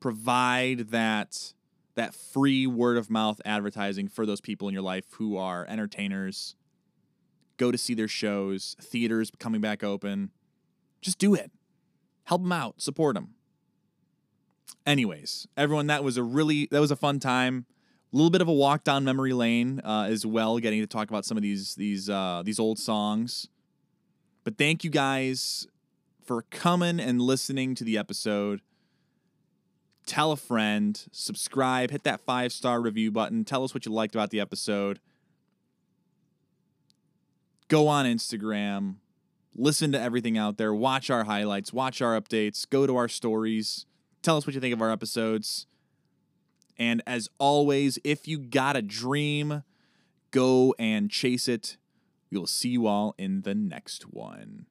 Provide 0.00 0.90
that 0.90 1.54
that 1.94 2.14
free 2.14 2.66
word 2.66 2.96
of 2.96 3.08
mouth 3.08 3.40
advertising 3.44 4.08
for 4.08 4.26
those 4.26 4.40
people 4.40 4.66
in 4.66 4.74
your 4.74 4.82
life 4.82 5.04
who 5.12 5.36
are 5.36 5.64
entertainers. 5.68 6.56
Go 7.56 7.70
to 7.70 7.78
see 7.78 7.94
their 7.94 8.08
shows, 8.08 8.76
theaters 8.80 9.30
coming 9.38 9.60
back 9.60 9.84
open. 9.84 10.30
Just 11.04 11.18
do 11.18 11.34
it. 11.34 11.50
Help 12.24 12.40
them 12.40 12.50
out, 12.50 12.80
support 12.80 13.14
them. 13.14 13.34
Anyways, 14.86 15.46
everyone, 15.54 15.86
that 15.88 16.02
was 16.02 16.16
a 16.16 16.22
really 16.22 16.66
that 16.70 16.80
was 16.80 16.90
a 16.90 16.96
fun 16.96 17.20
time. 17.20 17.66
A 18.10 18.16
little 18.16 18.30
bit 18.30 18.40
of 18.40 18.48
a 18.48 18.52
walk 18.52 18.84
down 18.84 19.04
memory 19.04 19.34
lane 19.34 19.80
uh, 19.84 20.06
as 20.08 20.24
well, 20.24 20.58
getting 20.58 20.80
to 20.80 20.86
talk 20.86 21.10
about 21.10 21.26
some 21.26 21.36
of 21.36 21.42
these 21.42 21.74
these 21.74 22.08
uh, 22.08 22.42
these 22.42 22.58
old 22.58 22.78
songs. 22.78 23.48
But 24.44 24.56
thank 24.56 24.82
you 24.82 24.88
guys 24.88 25.66
for 26.24 26.42
coming 26.50 27.00
and 27.00 27.20
listening 27.20 27.74
to 27.74 27.84
the 27.84 27.98
episode. 27.98 28.62
Tell 30.06 30.32
a 30.32 30.36
friend, 30.36 31.02
subscribe, 31.12 31.90
hit 31.90 32.04
that 32.04 32.20
five 32.20 32.50
star 32.50 32.80
review 32.80 33.10
button. 33.10 33.44
Tell 33.44 33.62
us 33.62 33.74
what 33.74 33.84
you 33.84 33.92
liked 33.92 34.14
about 34.14 34.30
the 34.30 34.40
episode. 34.40 35.00
Go 37.68 37.88
on 37.88 38.06
Instagram, 38.06 38.96
listen 39.54 39.92
to 39.92 40.00
everything 40.00 40.36
out 40.36 40.56
there, 40.56 40.74
watch 40.74 41.10
our 41.10 41.24
highlights, 41.24 41.72
watch 41.72 42.00
our 42.02 42.20
updates, 42.20 42.68
go 42.68 42.86
to 42.86 42.96
our 42.96 43.08
stories, 43.08 43.86
tell 44.22 44.36
us 44.36 44.46
what 44.46 44.54
you 44.54 44.60
think 44.60 44.74
of 44.74 44.82
our 44.82 44.90
episodes. 44.90 45.66
And 46.76 47.02
as 47.06 47.28
always, 47.38 47.98
if 48.02 48.26
you 48.26 48.38
got 48.38 48.76
a 48.76 48.82
dream, 48.82 49.62
go 50.32 50.74
and 50.78 51.10
chase 51.10 51.46
it 51.46 51.76
we 52.34 52.40
will 52.40 52.46
see 52.48 52.70
you 52.70 52.88
all 52.88 53.14
in 53.16 53.42
the 53.42 53.54
next 53.54 54.12
one. 54.12 54.66